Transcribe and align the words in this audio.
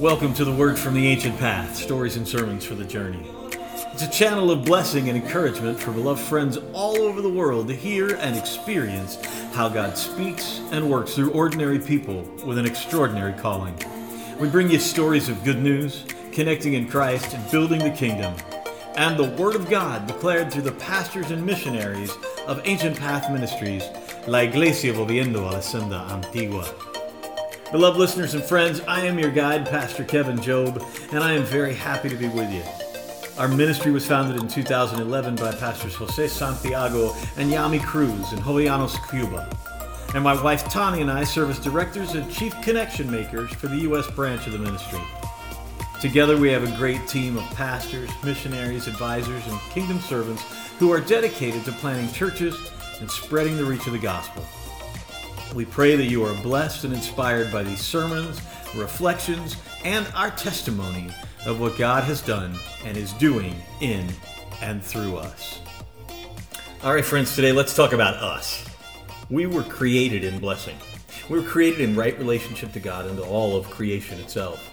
Welcome 0.00 0.32
to 0.36 0.46
the 0.46 0.52
Word 0.52 0.78
from 0.78 0.94
the 0.94 1.06
Ancient 1.06 1.38
Path 1.38 1.76
Stories 1.76 2.16
and 2.16 2.26
Sermons 2.26 2.64
for 2.64 2.74
the 2.74 2.86
Journey. 2.86 3.22
It's 3.92 4.00
a 4.00 4.10
channel 4.10 4.50
of 4.50 4.64
blessing 4.64 5.10
and 5.10 5.18
encouragement 5.22 5.78
for 5.78 5.92
beloved 5.92 6.22
friends 6.22 6.56
all 6.72 6.96
over 7.02 7.20
the 7.20 7.28
world 7.28 7.68
to 7.68 7.74
hear 7.74 8.14
and 8.14 8.34
experience 8.34 9.22
how 9.52 9.68
God 9.68 9.98
speaks 9.98 10.62
and 10.72 10.90
works 10.90 11.14
through 11.14 11.32
ordinary 11.32 11.78
people 11.78 12.22
with 12.46 12.56
an 12.56 12.64
extraordinary 12.64 13.34
calling. 13.34 13.78
We 14.38 14.48
bring 14.48 14.70
you 14.70 14.78
stories 14.78 15.28
of 15.28 15.44
good 15.44 15.60
news, 15.60 16.06
connecting 16.32 16.72
in 16.72 16.88
Christ 16.88 17.34
and 17.34 17.50
building 17.50 17.80
the 17.80 17.90
kingdom, 17.90 18.34
and 18.96 19.18
the 19.18 19.36
Word 19.36 19.54
of 19.54 19.68
God 19.68 20.06
declared 20.06 20.50
through 20.50 20.62
the 20.62 20.72
pastors 20.72 21.30
and 21.30 21.44
missionaries 21.44 22.10
of 22.46 22.62
Ancient 22.64 22.98
Path 22.98 23.30
Ministries, 23.30 23.84
La 24.26 24.38
Iglesia 24.38 24.94
Volviendo 24.94 25.40
a 25.40 25.52
la 25.52 25.60
Senda 25.60 26.06
Antigua. 26.10 26.89
Beloved 27.72 28.00
listeners 28.00 28.34
and 28.34 28.42
friends, 28.42 28.80
I 28.88 29.02
am 29.02 29.16
your 29.16 29.30
guide, 29.30 29.64
Pastor 29.64 30.02
Kevin 30.02 30.38
Jobe, 30.38 30.82
and 31.12 31.22
I 31.22 31.34
am 31.34 31.44
very 31.44 31.72
happy 31.72 32.08
to 32.08 32.16
be 32.16 32.26
with 32.26 32.50
you. 32.52 32.64
Our 33.38 33.46
ministry 33.46 33.92
was 33.92 34.04
founded 34.04 34.42
in 34.42 34.48
2011 34.48 35.36
by 35.36 35.52
Pastors 35.52 35.94
Jose 35.94 36.26
Santiago 36.26 37.14
and 37.36 37.48
Yami 37.48 37.80
Cruz 37.80 38.32
in 38.32 38.40
Jovellanos, 38.40 38.96
Cuba. 39.08 39.48
And 40.16 40.24
my 40.24 40.42
wife 40.42 40.64
Tani 40.64 41.00
and 41.00 41.12
I 41.12 41.22
serve 41.22 41.48
as 41.48 41.60
directors 41.60 42.16
and 42.16 42.28
chief 42.28 42.60
connection 42.60 43.08
makers 43.08 43.52
for 43.52 43.68
the 43.68 43.78
U.S. 43.82 44.10
branch 44.10 44.48
of 44.48 44.52
the 44.52 44.58
ministry. 44.58 45.00
Together, 46.00 46.36
we 46.36 46.50
have 46.50 46.64
a 46.64 46.76
great 46.76 47.06
team 47.06 47.38
of 47.38 47.44
pastors, 47.54 48.10
missionaries, 48.24 48.88
advisors, 48.88 49.46
and 49.46 49.60
kingdom 49.70 50.00
servants 50.00 50.42
who 50.80 50.90
are 50.90 51.00
dedicated 51.00 51.64
to 51.66 51.72
planting 51.72 52.12
churches 52.12 52.72
and 52.98 53.08
spreading 53.08 53.56
the 53.56 53.64
reach 53.64 53.86
of 53.86 53.92
the 53.92 53.98
gospel. 54.00 54.44
We 55.54 55.64
pray 55.64 55.96
that 55.96 56.04
you 56.04 56.24
are 56.24 56.42
blessed 56.42 56.84
and 56.84 56.94
inspired 56.94 57.50
by 57.50 57.64
these 57.64 57.80
sermons, 57.80 58.40
reflections, 58.72 59.56
and 59.84 60.06
our 60.14 60.30
testimony 60.30 61.08
of 61.44 61.60
what 61.60 61.76
God 61.76 62.04
has 62.04 62.20
done 62.20 62.54
and 62.84 62.96
is 62.96 63.12
doing 63.14 63.56
in 63.80 64.06
and 64.62 64.80
through 64.80 65.16
us. 65.16 65.58
All 66.84 66.94
right, 66.94 67.04
friends, 67.04 67.34
today 67.34 67.50
let's 67.50 67.74
talk 67.74 67.92
about 67.92 68.14
us. 68.14 68.64
We 69.28 69.46
were 69.46 69.64
created 69.64 70.22
in 70.22 70.38
blessing. 70.38 70.76
We 71.28 71.40
were 71.40 71.46
created 71.46 71.80
in 71.80 71.96
right 71.96 72.16
relationship 72.16 72.72
to 72.74 72.80
God 72.80 73.06
and 73.06 73.16
to 73.16 73.24
all 73.24 73.56
of 73.56 73.68
creation 73.70 74.20
itself. 74.20 74.70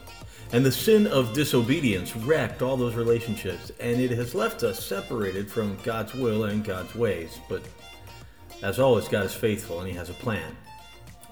And 0.51 0.63
the 0.63 0.71
sin 0.71 1.07
of 1.07 1.33
disobedience 1.33 2.15
wrecked 2.15 2.61
all 2.61 2.77
those 2.77 2.93
relationships, 2.93 3.71
and 3.79 3.99
it 3.99 4.11
has 4.11 4.35
left 4.35 4.61
us 4.61 4.85
separated 4.85 5.49
from 5.49 5.75
God's 5.83 6.13
will 6.13 6.43
and 6.43 6.63
God's 6.63 6.93
ways. 6.93 7.39
But 7.49 7.63
as 8.61 8.79
always, 8.79 9.07
God 9.07 9.25
is 9.25 9.33
faithful 9.33 9.79
and 9.79 9.89
He 9.89 9.95
has 9.95 10.09
a 10.11 10.13
plan. 10.13 10.55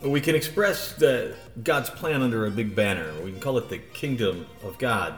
We 0.06 0.22
can 0.22 0.36
express 0.36 0.94
the, 0.94 1.36
God's 1.64 1.90
plan 1.90 2.22
under 2.22 2.46
a 2.46 2.52
big 2.52 2.76
banner. 2.76 3.12
We 3.24 3.32
can 3.32 3.40
call 3.40 3.58
it 3.58 3.70
the 3.70 3.80
kingdom 3.80 4.46
of 4.64 4.78
God. 4.78 5.16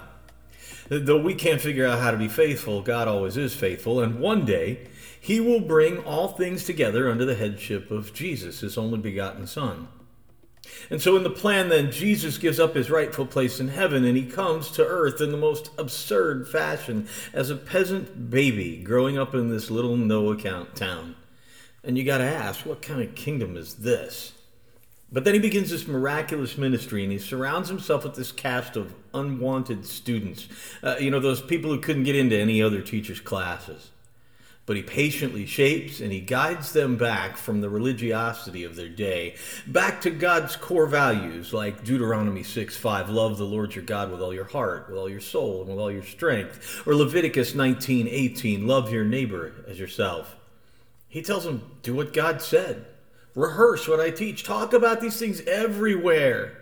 Though 0.88 1.22
we 1.22 1.36
can't 1.36 1.60
figure 1.60 1.86
out 1.86 2.00
how 2.00 2.12
to 2.12 2.18
be 2.18 2.30
faithful, 2.30 2.82
God 2.82 3.10
always 3.10 3.36
is 3.36 3.54
faithful, 3.54 4.00
and 4.00 4.22
one 4.22 4.46
day 4.46 4.88
He 5.20 5.42
will 5.42 5.60
bring 5.60 5.98
all 6.00 6.30
things 6.30 6.64
together 6.64 7.12
under 7.12 7.26
the 7.26 7.36
headship 7.36 7.92
of 7.92 8.14
Jesus, 8.14 8.62
His 8.62 8.78
only 8.78 8.98
begotten 8.98 9.46
Son. 9.46 9.90
And 10.90 11.02
so, 11.02 11.18
in 11.18 11.24
the 11.24 11.30
plan, 11.30 11.68
then, 11.70 11.92
Jesus 11.92 12.38
gives 12.38 12.60
up 12.60 12.76
his 12.76 12.90
rightful 12.90 13.26
place 13.26 13.60
in 13.60 13.70
heaven 13.70 14.06
and 14.06 14.18
he 14.18 14.26
comes 14.26 14.72
to 14.72 14.86
earth 14.86 15.22
in 15.22 15.32
the 15.32 15.38
most 15.38 15.70
absurd 15.78 16.48
fashion 16.48 17.08
as 17.34 17.50
a 17.50 17.56
peasant 17.56 18.30
baby 18.30 18.78
growing 18.78 19.18
up 19.18 19.34
in 19.34 19.50
this 19.50 19.70
little 19.70 19.98
no 19.98 20.32
account 20.32 20.76
town. 20.76 21.16
And 21.84 21.98
you 21.98 22.04
got 22.04 22.18
to 22.20 22.26
ask, 22.26 22.66
what 22.66 22.82
kind 22.82 23.02
of 23.02 23.16
kingdom 23.16 23.56
is 23.56 23.76
this? 23.76 24.34
But 25.12 25.24
then 25.24 25.34
he 25.34 25.40
begins 25.40 25.70
this 25.70 25.88
miraculous 25.88 26.58
ministry 26.58 27.04
and 27.04 27.12
he 27.12 27.18
surrounds 27.18 27.70
himself 27.70 28.04
with 28.04 28.16
this 28.16 28.32
cast 28.32 28.76
of 28.76 28.94
unwanted 29.14 29.86
students. 29.86 30.50
Uh, 30.84 30.98
you 31.00 31.10
know, 31.10 31.20
those 31.20 31.42
people 31.42 31.72
who 31.72 31.80
couldn't 31.80 32.04
get 32.04 32.16
into 32.16 32.38
any 32.38 32.62
other 32.62 32.82
teacher's 32.82 33.22
classes. 33.22 33.92
But 34.66 34.76
he 34.76 34.84
patiently 34.84 35.46
shapes 35.46 36.02
and 36.02 36.12
he 36.12 36.20
guides 36.20 36.74
them 36.74 36.98
back 36.98 37.38
from 37.38 37.62
the 37.62 37.70
religiosity 37.70 38.66
of 38.66 38.76
their 38.76 38.90
day, 38.90 39.36
back 39.66 40.02
to 40.02 40.10
God's 40.10 40.58
core 40.58 40.88
values 40.88 41.54
like 41.54 41.86
Deuteronomy 41.86 42.44
6 42.44 42.76
5, 42.76 43.10
love 43.10 43.38
the 43.38 43.46
Lord 43.46 43.74
your 43.74 43.86
God 43.86 44.12
with 44.12 44.22
all 44.22 44.34
your 44.34 44.44
heart, 44.44 44.90
with 44.90 44.98
all 44.98 45.10
your 45.10 45.22
soul, 45.22 45.62
and 45.62 45.70
with 45.70 45.80
all 45.80 45.90
your 45.90 46.04
strength. 46.04 46.86
Or 46.86 46.96
Leviticus 46.96 47.56
19 47.56 48.10
18, 48.10 48.68
love 48.68 48.92
your 48.92 49.06
neighbor 49.06 49.54
as 49.70 49.80
yourself. 49.80 50.36
He 51.08 51.22
tells 51.22 51.46
them, 51.46 51.72
do 51.82 51.96
what 51.96 52.12
God 52.12 52.42
said 52.42 52.86
rehearse 53.38 53.88
what 53.88 54.00
I 54.00 54.10
teach, 54.10 54.44
talk 54.44 54.74
about 54.74 55.00
these 55.00 55.18
things 55.18 55.42
everywhere. 55.42 56.58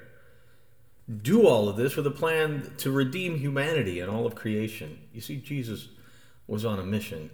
Do 1.22 1.48
all 1.48 1.70
of 1.70 1.78
this 1.78 1.96
with 1.96 2.06
a 2.06 2.12
plan 2.12 2.74
to 2.80 2.92
redeem 2.92 3.38
humanity 3.38 4.02
and 4.02 4.12
all 4.12 4.26
of 4.26 4.36
creation. 4.36 5.00
You 5.14 5.22
see, 5.22 5.38
Jesus 5.38 5.88
was 6.48 6.66
on 6.66 6.78
a 6.78 6.84
mission. 6.84 7.30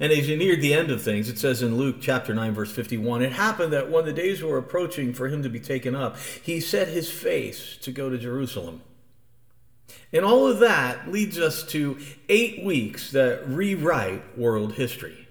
And 0.00 0.12
as 0.12 0.26
he 0.26 0.34
neared 0.34 0.60
the 0.60 0.74
end 0.74 0.90
of 0.90 1.00
things, 1.00 1.28
it 1.28 1.38
says 1.38 1.62
in 1.62 1.76
Luke 1.76 1.98
chapter 2.00 2.34
9, 2.34 2.52
verse 2.52 2.72
51, 2.72 3.22
it 3.22 3.32
happened 3.32 3.72
that 3.72 3.88
when 3.88 4.04
the 4.04 4.12
days 4.12 4.42
were 4.42 4.58
approaching 4.58 5.14
for 5.14 5.28
him 5.28 5.44
to 5.44 5.48
be 5.48 5.60
taken 5.60 5.94
up, 5.94 6.18
he 6.18 6.58
set 6.60 6.88
his 6.88 7.08
face 7.10 7.76
to 7.82 7.92
go 7.92 8.10
to 8.10 8.18
Jerusalem. 8.18 8.82
And 10.12 10.24
all 10.24 10.48
of 10.48 10.58
that 10.58 11.10
leads 11.10 11.38
us 11.38 11.62
to 11.68 11.98
eight 12.28 12.64
weeks 12.64 13.12
that 13.12 13.48
rewrite 13.48 14.36
world 14.36 14.72
history. 14.72 15.28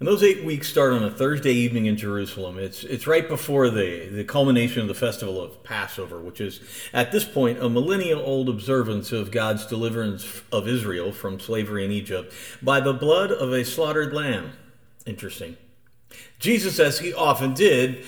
And 0.00 0.08
those 0.08 0.24
eight 0.24 0.44
weeks 0.44 0.68
start 0.68 0.92
on 0.92 1.04
a 1.04 1.10
Thursday 1.10 1.52
evening 1.52 1.86
in 1.86 1.96
Jerusalem. 1.96 2.58
It's, 2.58 2.82
it's 2.82 3.06
right 3.06 3.28
before 3.28 3.70
the, 3.70 4.08
the 4.08 4.24
culmination 4.24 4.82
of 4.82 4.88
the 4.88 4.94
festival 4.94 5.40
of 5.40 5.62
Passover, 5.62 6.20
which 6.20 6.40
is 6.40 6.60
at 6.92 7.12
this 7.12 7.24
point 7.24 7.62
a 7.62 7.68
millennia 7.68 8.18
old 8.18 8.48
observance 8.48 9.12
of 9.12 9.30
God's 9.30 9.64
deliverance 9.66 10.42
of 10.50 10.66
Israel 10.66 11.12
from 11.12 11.38
slavery 11.38 11.84
in 11.84 11.92
Egypt 11.92 12.34
by 12.60 12.80
the 12.80 12.92
blood 12.92 13.30
of 13.30 13.52
a 13.52 13.64
slaughtered 13.64 14.12
lamb. 14.12 14.52
Interesting. 15.06 15.56
Jesus, 16.40 16.80
as 16.80 16.98
he 16.98 17.14
often 17.14 17.54
did, 17.54 18.04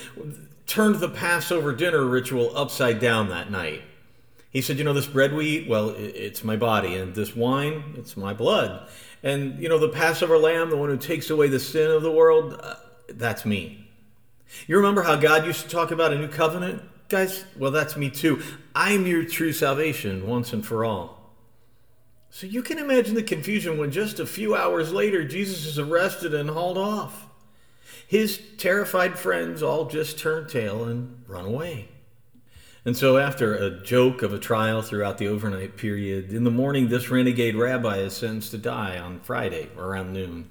turned 0.67 0.97
the 0.97 1.09
Passover 1.09 1.73
dinner 1.73 2.05
ritual 2.05 2.57
upside 2.57 2.99
down 2.99 3.29
that 3.29 3.51
night. 3.51 3.83
He 4.57 4.63
said, 4.63 4.79
You 4.79 4.85
know, 4.85 4.95
this 4.95 5.07
bread 5.07 5.35
we 5.35 5.45
eat, 5.45 5.69
well, 5.69 5.91
it's 5.91 6.43
my 6.43 6.57
body, 6.57 6.97
and 6.97 7.15
this 7.15 7.37
wine, 7.37 7.93
it's 7.99 8.17
my 8.17 8.33
blood. 8.33 8.89
And, 9.23 9.63
you 9.63 9.69
know, 9.69 9.77
the 9.77 9.91
Passover 9.91 10.39
lamb, 10.39 10.71
the 10.71 10.79
one 10.79 10.89
who 10.89 10.97
takes 10.97 11.29
away 11.29 11.49
the 11.49 11.61
sin 11.61 11.91
of 11.91 12.03
the 12.03 12.11
world, 12.11 12.59
uh, 12.63 12.77
that's 13.07 13.45
me. 13.45 13.87
You 14.67 14.77
remember 14.77 15.03
how 15.03 15.17
God 15.17 15.45
used 15.45 15.61
to 15.65 15.69
talk 15.69 15.91
about 15.91 16.15
a 16.15 16.19
new 16.19 16.29
covenant? 16.29 16.83
Guys, 17.11 17.45
well, 17.59 17.71
that's 17.71 17.99
me 17.99 18.09
too. 18.09 18.43
I'm 18.75 19.07
your 19.07 19.25
true 19.25 19.53
salvation 19.53 20.27
once 20.27 20.55
and 20.55 20.65
for 20.65 20.87
all. 20.87 21.35
So 22.31 22.47
you 22.47 22.63
can 22.63 22.79
imagine 22.79 23.15
the 23.15 23.23
confusion 23.23 23.77
when 23.77 23.91
just 23.91 24.21
a 24.21 24.25
few 24.25 24.55
hours 24.55 24.91
later 24.91 25.23
Jesus 25.23 25.67
is 25.67 25.79
arrested 25.79 26.33
and 26.33 26.49
hauled 26.49 26.79
off. 26.79 27.27
His 28.09 28.41
terrified 28.57 29.19
friends 29.19 29.63
all 29.63 29.85
just 29.85 30.19
turn 30.19 30.49
tail 30.49 30.85
and 30.85 31.25
run 31.29 31.45
away. 31.45 31.89
And 32.87 32.97
so, 32.97 33.19
after 33.19 33.53
a 33.53 33.83
joke 33.83 34.23
of 34.23 34.33
a 34.33 34.39
trial 34.39 34.81
throughout 34.81 35.19
the 35.19 35.27
overnight 35.27 35.77
period, 35.77 36.33
in 36.33 36.45
the 36.45 36.53
morning, 36.53 36.87
this 36.89 37.11
renegade 37.11 37.57
rabbi 37.57 37.97
is 37.97 38.17
sentenced 38.17 38.53
to 38.53 38.59
die 38.59 38.97
on 38.97 39.19
Friday 39.19 39.69
around 39.77 40.13
noon. 40.13 40.49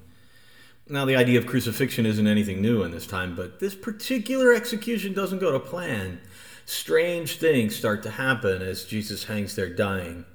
Now, 0.90 1.06
the 1.06 1.16
idea 1.16 1.40
of 1.40 1.47
crucifixion 1.47 2.06
isn't 2.06 2.28
anything 2.28 2.62
new 2.62 2.84
in 2.84 2.91
this 2.91 3.07
time, 3.07 3.38
but 3.38 3.62
this 3.62 3.74
particular 3.74 4.53
execution 4.53 5.13
doesn't 5.13 5.40
go 5.40 5.53
to 5.53 5.59
plan. 5.62 6.19
Strange 6.66 7.38
things 7.38 7.74
start 7.74 8.03
to 8.03 8.09
happen 8.09 8.62
as 8.62 8.84
Jesus 8.84 9.24
hangs 9.24 9.56
there 9.56 9.69
dying. 9.69 10.25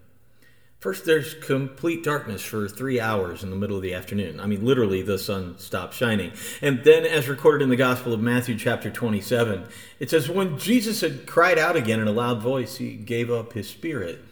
First, 0.80 1.04
there's 1.04 1.34
complete 1.34 2.02
darkness 2.02 2.42
for 2.42 2.66
three 2.66 2.98
hours 2.98 3.42
in 3.42 3.50
the 3.50 3.56
middle 3.56 3.76
of 3.76 3.82
the 3.82 3.92
afternoon. 3.92 4.40
I 4.40 4.46
mean, 4.46 4.64
literally, 4.64 5.02
the 5.02 5.18
sun 5.18 5.58
stops 5.58 5.98
shining. 5.98 6.32
And 6.62 6.82
then, 6.84 7.04
as 7.04 7.28
recorded 7.28 7.62
in 7.62 7.68
the 7.68 7.76
Gospel 7.76 8.14
of 8.14 8.20
Matthew, 8.20 8.56
chapter 8.56 8.88
27, 8.88 9.66
it 9.98 10.08
says, 10.08 10.30
When 10.30 10.56
Jesus 10.58 11.02
had 11.02 11.26
cried 11.26 11.58
out 11.58 11.76
again 11.76 12.00
in 12.00 12.08
a 12.08 12.12
loud 12.12 12.40
voice, 12.40 12.76
he 12.76 12.94
gave 12.94 13.30
up 13.30 13.52
his 13.52 13.68
spirit. 13.68 14.24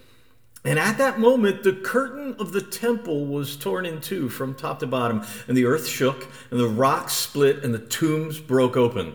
And 0.65 0.79
at 0.79 0.97
that 0.97 1.21
moment, 1.21 1.65
the 1.65 1.75
curtain 1.75 2.35
of 2.39 2.53
the 2.53 2.63
temple 2.63 3.27
was 3.27 3.55
torn 3.55 3.85
in 3.85 4.01
two 4.01 4.31
from 4.31 4.55
top 4.55 4.79
to 4.79 4.87
bottom, 4.87 5.23
and 5.49 5.57
the 5.57 5.67
earth 5.67 5.87
shook, 5.87 6.29
and 6.51 6.59
the 6.59 6.67
rocks 6.67 7.13
split, 7.13 7.63
and 7.63 7.75
the 7.75 7.79
tombs 7.79 8.41
broke 8.41 8.75
open. 8.75 9.15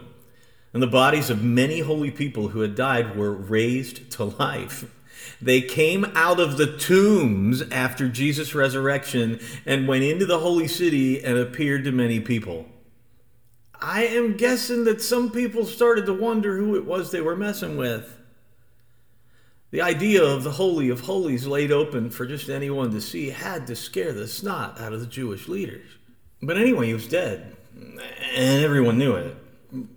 And 0.71 0.83
the 0.83 0.87
bodies 0.87 1.31
of 1.31 1.43
many 1.43 1.79
holy 1.79 2.11
people 2.11 2.49
who 2.49 2.59
had 2.59 2.75
died 2.75 3.17
were 3.17 3.33
raised 3.33 4.11
to 4.11 4.25
life. 4.25 4.85
They 5.41 5.61
came 5.61 6.05
out 6.15 6.39
of 6.39 6.57
the 6.57 6.77
tombs 6.77 7.61
after 7.71 8.07
Jesus' 8.07 8.55
resurrection 8.55 9.39
and 9.65 9.87
went 9.87 10.03
into 10.03 10.25
the 10.25 10.39
holy 10.39 10.67
city 10.67 11.23
and 11.23 11.37
appeared 11.37 11.83
to 11.85 11.91
many 11.91 12.19
people. 12.19 12.67
I 13.81 14.05
am 14.05 14.37
guessing 14.37 14.85
that 14.85 15.01
some 15.01 15.29
people 15.31 15.65
started 15.65 16.05
to 16.05 16.13
wonder 16.13 16.57
who 16.57 16.75
it 16.75 16.85
was 16.85 17.11
they 17.11 17.19
were 17.19 17.35
messing 17.35 17.75
with. 17.75 18.17
The 19.71 19.81
idea 19.81 20.23
of 20.23 20.43
the 20.43 20.51
Holy 20.51 20.89
of 20.89 21.01
Holies 21.01 21.47
laid 21.47 21.71
open 21.71 22.11
for 22.11 22.25
just 22.25 22.47
anyone 22.47 22.91
to 22.91 23.01
see 23.01 23.31
had 23.31 23.65
to 23.67 23.75
scare 23.75 24.13
the 24.13 24.27
snot 24.27 24.79
out 24.79 24.93
of 24.93 24.99
the 24.99 25.07
Jewish 25.07 25.47
leaders. 25.47 25.89
But 26.43 26.57
anyway, 26.57 26.87
he 26.87 26.93
was 26.93 27.07
dead, 27.07 27.55
and 27.75 28.63
everyone 28.63 28.99
knew 28.99 29.15
it. 29.15 29.35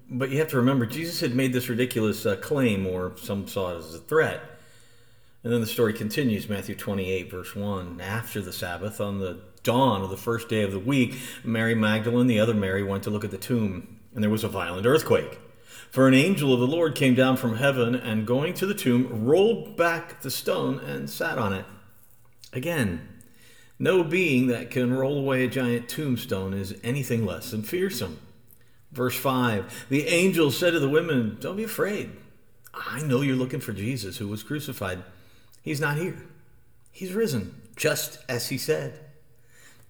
But 0.09 0.31
you 0.31 0.39
have 0.39 0.49
to 0.49 0.57
remember, 0.57 0.87
Jesus 0.87 1.21
had 1.21 1.35
made 1.35 1.53
this 1.53 1.69
ridiculous 1.69 2.25
uh, 2.25 2.37
claim, 2.37 2.87
or 2.87 3.13
some 3.19 3.47
saw 3.47 3.75
it 3.75 3.79
as 3.79 3.95
a 3.95 3.99
threat. 3.99 4.41
And 5.43 5.53
then 5.53 5.61
the 5.61 5.67
story 5.67 5.93
continues, 5.93 6.49
Matthew 6.49 6.75
28, 6.75 7.31
verse 7.31 7.55
1. 7.55 8.01
After 8.01 8.41
the 8.41 8.53
Sabbath, 8.53 9.01
on 9.01 9.21
the 9.21 9.41
dawn 9.63 10.03
of 10.03 10.11
the 10.11 10.17
first 10.17 10.49
day 10.49 10.63
of 10.63 10.73
the 10.73 10.79
week, 10.79 11.17
Mary 11.45 11.75
Magdalene, 11.75 12.27
the 12.27 12.41
other 12.41 12.55
Mary, 12.55 12.83
went 12.83 13.05
to 13.05 13.11
look 13.11 13.25
at 13.25 13.31
the 13.31 13.39
tomb, 13.39 14.01
and 14.15 14.23
there 14.23 14.31
was 14.31 14.45
a 14.45 14.49
violent 14.49 14.87
earthquake. 14.87 15.39
For 15.91 16.09
an 16.09 16.15
angel 16.15 16.53
of 16.53 16.61
the 16.61 16.67
Lord 16.67 16.95
came 16.95 17.15
down 17.15 17.37
from 17.37 17.57
heaven, 17.57 17.95
and 17.95 18.27
going 18.27 18.55
to 18.55 18.67
the 18.67 18.75
tomb, 18.75 19.25
rolled 19.25 19.77
back 19.77 20.23
the 20.23 20.31
stone 20.31 20.79
and 20.81 21.09
sat 21.09 21.39
on 21.39 21.53
it. 21.53 21.65
Again, 22.53 23.09
no 23.79 24.03
being 24.03 24.47
that 24.49 24.71
can 24.71 24.93
roll 24.93 25.19
away 25.19 25.45
a 25.45 25.49
giant 25.49 25.89
tombstone 25.89 26.55
is 26.55 26.79
anything 26.83 27.27
less 27.27 27.51
than 27.51 27.63
fearsome. 27.63 28.19
Verse 28.93 29.17
5 29.17 29.87
The 29.89 30.07
angel 30.07 30.51
said 30.51 30.73
to 30.73 30.81
the 30.81 30.89
women, 30.89 31.37
Don't 31.41 31.57
be 31.57 31.65
afraid. 31.65 32.11
I 32.73 33.03
know 33.03 33.21
you're 33.21 33.37
looking 33.37 33.61
for 33.61 33.73
Jesus 33.73 34.17
who 34.19 34.29
was 34.29 34.43
crucified. 34.43 35.03
He's 35.67 35.81
not 35.81 35.97
here, 35.97 36.23
he's 36.93 37.13
risen, 37.13 37.61
just 37.75 38.21
as 38.29 38.51
he 38.51 38.57
said. 38.57 39.01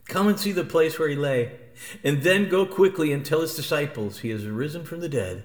Come 0.07 0.27
and 0.27 0.41
see 0.41 0.51
the 0.53 0.65
place 0.65 0.99
where 0.99 1.11
he 1.11 1.15
lay, 1.15 1.53
and 2.03 2.23
then 2.23 2.49
go 2.49 2.65
quickly 2.65 3.13
and 3.13 3.23
tell 3.23 3.43
his 3.43 3.55
disciples 3.55 4.21
he 4.21 4.31
has 4.31 4.47
risen 4.47 4.87
from 4.87 5.01
the 5.01 5.09
dead 5.11 5.45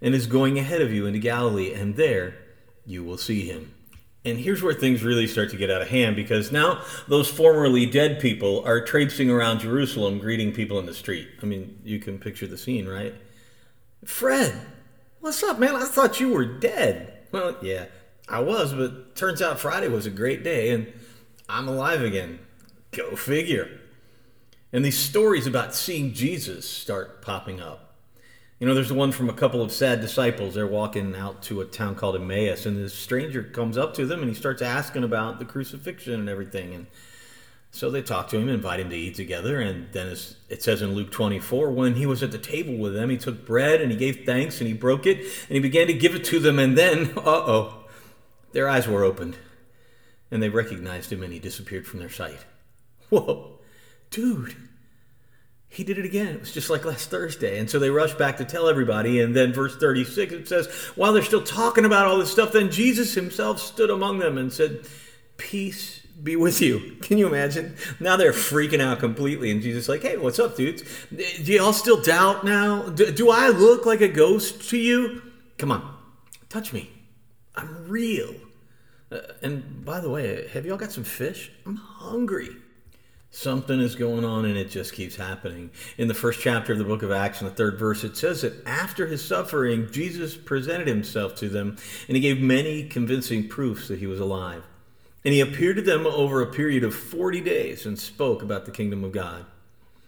and 0.00 0.14
is 0.14 0.28
going 0.28 0.60
ahead 0.60 0.80
of 0.80 0.92
you 0.92 1.06
into 1.06 1.18
Galilee, 1.18 1.74
and 1.74 1.96
there 1.96 2.36
you 2.86 3.02
will 3.02 3.18
see 3.18 3.48
him. 3.48 3.74
And 4.24 4.38
here's 4.38 4.62
where 4.62 4.74
things 4.74 5.02
really 5.02 5.26
start 5.26 5.50
to 5.50 5.56
get 5.56 5.72
out 5.72 5.82
of 5.82 5.88
hand 5.88 6.14
because 6.14 6.52
now 6.52 6.84
those 7.08 7.28
formerly 7.28 7.84
dead 7.84 8.20
people 8.20 8.62
are 8.64 8.80
traipsing 8.80 9.28
around 9.28 9.58
Jerusalem 9.58 10.20
greeting 10.20 10.52
people 10.52 10.78
in 10.78 10.86
the 10.86 10.94
street. 10.94 11.28
I 11.42 11.46
mean, 11.46 11.80
you 11.82 11.98
can 11.98 12.20
picture 12.20 12.46
the 12.46 12.56
scene, 12.56 12.86
right? 12.86 13.12
Fred, 14.04 14.54
what's 15.18 15.42
up, 15.42 15.58
man? 15.58 15.74
I 15.74 15.84
thought 15.84 16.20
you 16.20 16.28
were 16.28 16.44
dead. 16.44 17.10
Well, 17.32 17.56
yeah, 17.60 17.86
I 18.28 18.40
was, 18.40 18.72
but 18.72 19.14
turns 19.14 19.42
out 19.42 19.58
Friday 19.58 19.88
was 19.88 20.06
a 20.06 20.10
great 20.10 20.42
day 20.42 20.70
and 20.70 20.92
I'm 21.48 21.68
alive 21.68 22.02
again. 22.02 22.38
Go 22.90 23.16
figure. 23.16 23.80
And 24.72 24.84
these 24.84 24.98
stories 24.98 25.46
about 25.46 25.74
seeing 25.74 26.12
Jesus 26.12 26.68
start 26.68 27.22
popping 27.22 27.60
up. 27.60 27.94
You 28.58 28.66
know, 28.66 28.74
there's 28.74 28.88
the 28.88 28.94
one 28.94 29.12
from 29.12 29.28
a 29.28 29.34
couple 29.34 29.62
of 29.62 29.72
sad 29.72 30.00
disciples. 30.00 30.54
They're 30.54 30.66
walking 30.66 31.14
out 31.14 31.42
to 31.42 31.60
a 31.60 31.64
town 31.64 31.96
called 31.96 32.16
Emmaus, 32.16 32.66
and 32.66 32.76
this 32.76 32.94
stranger 32.94 33.42
comes 33.42 33.76
up 33.76 33.94
to 33.94 34.06
them 34.06 34.20
and 34.20 34.28
he 34.28 34.34
starts 34.34 34.62
asking 34.62 35.04
about 35.04 35.38
the 35.38 35.44
crucifixion 35.44 36.14
and 36.14 36.28
everything. 36.28 36.72
And 36.72 36.86
so 37.72 37.90
they 37.90 38.02
talk 38.02 38.28
to 38.28 38.38
him, 38.38 38.48
invite 38.48 38.80
him 38.80 38.90
to 38.90 38.96
eat 38.96 39.16
together. 39.16 39.60
And 39.60 39.92
then 39.92 40.16
it 40.48 40.62
says 40.62 40.80
in 40.80 40.94
Luke 40.94 41.10
24, 41.10 41.72
when 41.72 41.96
he 41.96 42.06
was 42.06 42.22
at 42.22 42.30
the 42.30 42.38
table 42.38 42.76
with 42.76 42.94
them, 42.94 43.10
he 43.10 43.16
took 43.16 43.44
bread 43.44 43.80
and 43.80 43.90
he 43.90 43.98
gave 43.98 44.24
thanks 44.24 44.60
and 44.60 44.68
he 44.68 44.74
broke 44.74 45.06
it 45.06 45.18
and 45.18 45.50
he 45.50 45.60
began 45.60 45.88
to 45.88 45.92
give 45.92 46.14
it 46.14 46.24
to 46.26 46.38
them. 46.38 46.58
And 46.58 46.78
then, 46.78 47.12
uh 47.16 47.22
oh, 47.24 47.83
their 48.54 48.68
eyes 48.68 48.88
were 48.88 49.04
opened 49.04 49.36
and 50.30 50.42
they 50.42 50.48
recognized 50.48 51.12
him 51.12 51.22
and 51.22 51.32
he 51.32 51.38
disappeared 51.38 51.86
from 51.86 52.00
their 52.00 52.08
sight. 52.08 52.46
Whoa, 53.10 53.58
dude 54.10 54.56
he 55.74 55.82
did 55.82 55.98
it 55.98 56.04
again. 56.04 56.28
It 56.28 56.40
was 56.40 56.52
just 56.52 56.70
like 56.70 56.84
last 56.84 57.10
Thursday. 57.10 57.58
And 57.58 57.68
so 57.68 57.78
they 57.78 57.90
rushed 57.90 58.16
back 58.16 58.36
to 58.36 58.44
tell 58.44 58.68
everybody. 58.68 59.20
And 59.20 59.34
then, 59.34 59.52
verse 59.52 59.76
36, 59.76 60.32
it 60.32 60.48
says, 60.48 60.66
while 60.94 61.12
they're 61.12 61.22
still 61.22 61.42
talking 61.42 61.84
about 61.84 62.06
all 62.06 62.18
this 62.18 62.30
stuff, 62.30 62.52
then 62.52 62.70
Jesus 62.70 63.14
himself 63.14 63.60
stood 63.60 63.90
among 63.90 64.20
them 64.20 64.38
and 64.38 64.52
said, 64.52 64.86
Peace 65.36 66.00
be 66.22 66.36
with 66.36 66.60
you. 66.62 66.96
Can 67.02 67.18
you 67.18 67.26
imagine? 67.26 67.76
Now 67.98 68.16
they're 68.16 68.32
freaking 68.32 68.80
out 68.80 69.00
completely. 69.00 69.50
And 69.50 69.60
Jesus 69.60 69.88
like, 69.88 70.02
Hey, 70.02 70.16
what's 70.16 70.38
up, 70.38 70.56
dudes? 70.56 70.84
Do 71.10 71.52
y'all 71.52 71.72
still 71.72 72.00
doubt 72.00 72.44
now? 72.44 72.82
Do, 72.90 73.10
do 73.10 73.30
I 73.30 73.48
look 73.48 73.84
like 73.84 74.00
a 74.00 74.08
ghost 74.08 74.70
to 74.70 74.78
you? 74.78 75.22
Come 75.58 75.72
on, 75.72 75.96
touch 76.48 76.72
me. 76.72 76.90
I'm 77.56 77.88
real. 77.88 78.32
Uh, 79.14 79.20
and 79.42 79.84
by 79.84 80.00
the 80.00 80.10
way, 80.10 80.48
have 80.48 80.66
y'all 80.66 80.76
got 80.76 80.90
some 80.90 81.04
fish? 81.04 81.52
I'm 81.64 81.76
hungry. 81.76 82.48
Something 83.30 83.80
is 83.80 83.94
going 83.94 84.24
on 84.24 84.44
and 84.44 84.56
it 84.56 84.70
just 84.70 84.92
keeps 84.92 85.16
happening. 85.16 85.70
In 85.98 86.08
the 86.08 86.14
first 86.14 86.40
chapter 86.40 86.72
of 86.72 86.78
the 86.78 86.84
book 86.84 87.02
of 87.02 87.10
Acts, 87.10 87.40
in 87.40 87.48
the 87.48 87.54
third 87.54 87.78
verse, 87.78 88.04
it 88.04 88.16
says 88.16 88.42
that 88.42 88.66
after 88.66 89.06
his 89.06 89.24
suffering, 89.24 89.90
Jesus 89.90 90.36
presented 90.36 90.86
himself 90.86 91.34
to 91.36 91.48
them 91.48 91.76
and 92.08 92.16
he 92.16 92.20
gave 92.20 92.40
many 92.40 92.84
convincing 92.84 93.48
proofs 93.48 93.88
that 93.88 93.98
he 93.98 94.06
was 94.06 94.20
alive. 94.20 94.64
And 95.24 95.32
he 95.32 95.40
appeared 95.40 95.76
to 95.76 95.82
them 95.82 96.06
over 96.06 96.42
a 96.42 96.52
period 96.52 96.84
of 96.84 96.94
40 96.94 97.40
days 97.40 97.86
and 97.86 97.98
spoke 97.98 98.42
about 98.42 98.66
the 98.66 98.70
kingdom 98.70 99.02
of 99.04 99.12
God. 99.12 99.46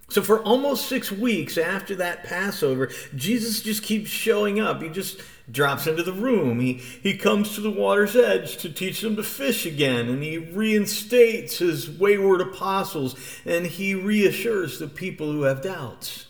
So, 0.08 0.22
for 0.22 0.40
almost 0.42 0.88
six 0.88 1.10
weeks 1.10 1.58
after 1.58 1.96
that 1.96 2.22
Passover, 2.22 2.90
Jesus 3.14 3.60
just 3.60 3.82
keeps 3.82 4.08
showing 4.08 4.60
up. 4.60 4.80
He 4.80 4.88
just 4.88 5.20
drops 5.50 5.86
into 5.86 6.04
the 6.04 6.12
room. 6.12 6.60
He, 6.60 6.74
he 6.74 7.16
comes 7.16 7.54
to 7.54 7.60
the 7.60 7.70
water's 7.70 8.14
edge 8.14 8.56
to 8.58 8.70
teach 8.70 9.00
them 9.00 9.16
to 9.16 9.24
fish 9.24 9.66
again, 9.66 10.08
and 10.08 10.22
he 10.22 10.38
reinstates 10.38 11.58
his 11.58 11.90
wayward 11.90 12.40
apostles, 12.40 13.16
and 13.44 13.66
he 13.66 13.94
reassures 13.94 14.78
the 14.78 14.88
people 14.88 15.32
who 15.32 15.42
have 15.42 15.62
doubts. 15.62 16.26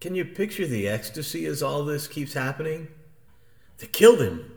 Can 0.00 0.14
you 0.14 0.24
picture 0.24 0.66
the 0.66 0.88
ecstasy 0.88 1.46
as 1.46 1.62
all 1.62 1.84
this 1.84 2.06
keeps 2.06 2.34
happening? 2.34 2.88
They 3.78 3.86
killed 3.88 4.20
him, 4.20 4.52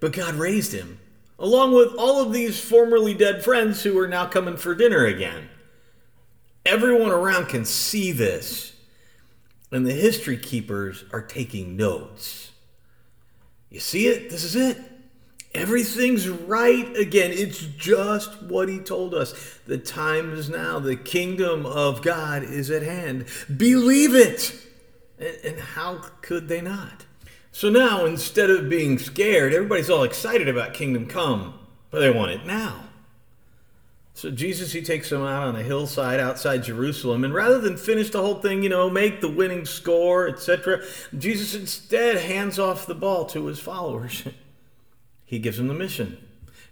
but 0.00 0.12
God 0.12 0.34
raised 0.34 0.72
him, 0.72 1.00
along 1.38 1.72
with 1.74 1.94
all 1.98 2.20
of 2.20 2.32
these 2.32 2.60
formerly 2.60 3.14
dead 3.14 3.42
friends 3.42 3.82
who 3.82 3.98
are 3.98 4.08
now 4.08 4.26
coming 4.26 4.56
for 4.56 4.74
dinner 4.74 5.06
again. 5.06 5.48
Everyone 6.66 7.10
around 7.10 7.46
can 7.46 7.64
see 7.64 8.12
this. 8.12 8.72
And 9.70 9.86
the 9.86 9.92
history 9.92 10.36
keepers 10.36 11.04
are 11.12 11.22
taking 11.22 11.76
notes. 11.76 12.52
You 13.70 13.80
see 13.80 14.06
it? 14.06 14.30
This 14.30 14.44
is 14.44 14.54
it. 14.54 14.78
Everything's 15.52 16.28
right 16.28 16.96
again. 16.96 17.30
It's 17.32 17.60
just 17.60 18.42
what 18.42 18.68
he 18.68 18.78
told 18.78 19.14
us. 19.14 19.58
The 19.66 19.78
time 19.78 20.32
is 20.32 20.48
now. 20.48 20.78
The 20.78 20.96
kingdom 20.96 21.64
of 21.66 22.02
God 22.02 22.42
is 22.42 22.70
at 22.70 22.82
hand. 22.82 23.26
Believe 23.56 24.14
it. 24.14 24.54
And 25.18 25.58
how 25.58 26.02
could 26.22 26.48
they 26.48 26.60
not? 26.60 27.04
So 27.52 27.70
now, 27.70 28.04
instead 28.04 28.50
of 28.50 28.68
being 28.68 28.98
scared, 28.98 29.54
everybody's 29.54 29.90
all 29.90 30.02
excited 30.02 30.48
about 30.48 30.74
kingdom 30.74 31.06
come, 31.06 31.54
but 31.90 32.00
they 32.00 32.10
want 32.10 32.32
it 32.32 32.44
now. 32.44 32.84
So 34.16 34.30
Jesus, 34.30 34.72
he 34.72 34.80
takes 34.80 35.10
them 35.10 35.22
out 35.22 35.48
on 35.48 35.56
a 35.56 35.62
hillside 35.62 36.20
outside 36.20 36.62
Jerusalem, 36.62 37.24
and 37.24 37.34
rather 37.34 37.58
than 37.58 37.76
finish 37.76 38.10
the 38.10 38.22
whole 38.22 38.36
thing, 38.36 38.62
you 38.62 38.68
know, 38.68 38.88
make 38.88 39.20
the 39.20 39.28
winning 39.28 39.64
score, 39.66 40.28
etc., 40.28 40.82
Jesus 41.18 41.54
instead 41.54 42.18
hands 42.18 42.60
off 42.60 42.86
the 42.86 42.94
ball 42.94 43.26
to 43.26 43.46
his 43.46 43.58
followers. 43.58 44.22
he 45.24 45.40
gives 45.40 45.58
them 45.58 45.68
the 45.68 45.74
mission 45.74 46.18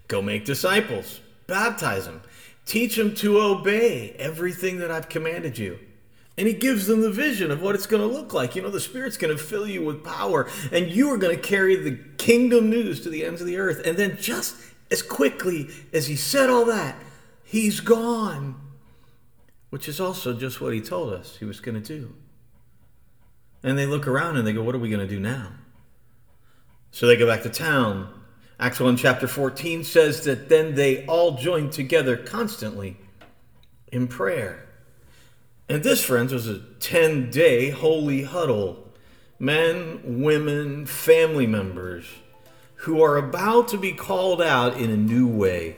go 0.07 0.23
make 0.23 0.45
disciples, 0.45 1.21
baptize 1.47 2.05
them, 2.05 2.23
teach 2.65 2.97
them 2.97 3.15
to 3.15 3.41
obey 3.41 4.15
everything 4.19 4.79
that 4.79 4.91
I've 4.91 5.09
commanded 5.09 5.59
you. 5.59 5.79
And 6.37 6.47
he 6.47 6.55
gives 6.55 6.87
them 6.87 7.01
the 7.01 7.11
vision 7.11 7.51
of 7.51 7.61
what 7.61 7.75
it's 7.75 7.87
going 7.87 8.07
to 8.07 8.15
look 8.15 8.33
like. 8.33 8.55
You 8.55 8.63
know, 8.63 8.71
the 8.71 8.81
Spirit's 8.81 9.17
going 9.17 9.37
to 9.37 9.43
fill 9.43 9.67
you 9.67 9.85
with 9.85 10.05
power, 10.05 10.49
and 10.71 10.91
you 10.91 11.13
are 11.13 11.19
going 11.19 11.35
to 11.35 11.43
carry 11.43 11.77
the 11.77 11.99
kingdom 12.19 12.71
news 12.71 13.01
to 13.03 13.11
the 13.11 13.25
ends 13.25 13.41
of 13.41 13.47
the 13.47 13.57
earth. 13.57 13.83
And 13.85 13.97
then, 13.97 14.17
just 14.21 14.57
as 14.91 15.03
quickly 15.03 15.69
as 15.93 16.07
he 16.07 16.17
said 16.17 16.49
all 16.49 16.67
that, 16.67 16.97
He's 17.53 17.81
gone. 17.81 18.55
Which 19.69 19.87
is 19.87 20.01
also 20.01 20.33
just 20.33 20.63
what 20.63 20.73
he 20.73 20.81
told 20.81 21.13
us 21.13 21.37
he 21.37 21.45
was 21.45 21.61
going 21.61 21.75
to 21.75 21.87
do. 21.87 22.15
And 23.63 23.77
they 23.77 23.85
look 23.85 24.07
around 24.07 24.39
and 24.39 24.47
they 24.47 24.55
go, 24.55 24.63
What 24.63 24.75
are 24.75 24.79
we 24.79 24.89
going 24.89 25.07
to 25.07 25.15
do 25.15 25.21
now? 25.21 25.49
So 26.93 27.07
they 27.07 27.15
go 27.15 27.27
back 27.27 27.43
to 27.43 27.51
town. 27.51 28.09
Acts 28.59 28.81
1 28.81 28.97
chapter 28.97 29.29
14 29.29 29.85
says 29.85 30.25
that 30.25 30.49
then 30.49 30.77
they 30.77 31.05
all 31.05 31.33
joined 31.33 31.73
together 31.73 32.17
constantly 32.17 32.97
in 33.89 34.09
prayer. 34.09 34.67
And 35.69 35.83
this, 35.83 36.03
friends, 36.03 36.33
was 36.33 36.49
a 36.49 36.61
10 36.81 37.31
day 37.31 37.69
holy 37.69 38.23
huddle. 38.23 38.95
Men, 39.39 40.23
women, 40.23 40.87
family 40.87 41.47
members 41.47 42.07
who 42.77 43.03
are 43.03 43.19
about 43.19 43.69
to 43.69 43.77
be 43.77 43.93
called 43.93 44.41
out 44.41 44.79
in 44.79 44.89
a 44.89 44.97
new 44.97 45.27
way 45.27 45.77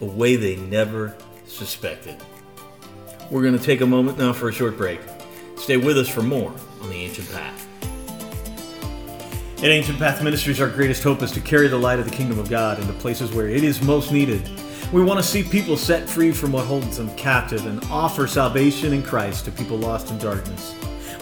a 0.00 0.04
way 0.04 0.36
they 0.36 0.56
never 0.56 1.14
suspected. 1.46 2.16
We're 3.30 3.42
going 3.42 3.58
to 3.58 3.64
take 3.64 3.80
a 3.80 3.86
moment 3.86 4.18
now 4.18 4.32
for 4.32 4.48
a 4.48 4.52
short 4.52 4.76
break. 4.76 5.00
Stay 5.56 5.76
with 5.76 5.98
us 5.98 6.08
for 6.08 6.22
more 6.22 6.52
on 6.82 6.88
the 6.90 6.96
Ancient 6.96 7.30
Path. 7.32 7.66
In 9.58 9.70
Ancient 9.70 9.98
Path 9.98 10.22
Ministries, 10.22 10.60
our 10.60 10.68
greatest 10.68 11.02
hope 11.02 11.22
is 11.22 11.32
to 11.32 11.40
carry 11.40 11.66
the 11.66 11.78
light 11.78 11.98
of 11.98 12.04
the 12.04 12.14
kingdom 12.14 12.38
of 12.38 12.50
God 12.50 12.78
into 12.78 12.92
places 12.92 13.32
where 13.32 13.48
it 13.48 13.64
is 13.64 13.80
most 13.82 14.12
needed. 14.12 14.48
We 14.92 15.02
want 15.02 15.18
to 15.18 15.26
see 15.26 15.42
people 15.42 15.76
set 15.76 16.08
free 16.08 16.30
from 16.30 16.52
what 16.52 16.66
holds 16.66 16.98
them 16.98 17.14
captive 17.16 17.66
and 17.66 17.82
offer 17.90 18.26
salvation 18.26 18.92
in 18.92 19.02
Christ 19.02 19.46
to 19.46 19.50
people 19.50 19.78
lost 19.78 20.10
in 20.10 20.18
darkness. 20.18 20.74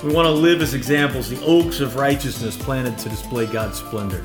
We 0.02 0.12
want 0.12 0.26
to 0.26 0.32
live 0.32 0.60
as 0.60 0.74
examples, 0.74 1.30
the 1.30 1.42
oaks 1.46 1.80
of 1.80 1.96
righteousness 1.96 2.56
planted 2.56 2.98
to 2.98 3.08
display 3.08 3.46
God's 3.46 3.78
splendor. 3.78 4.22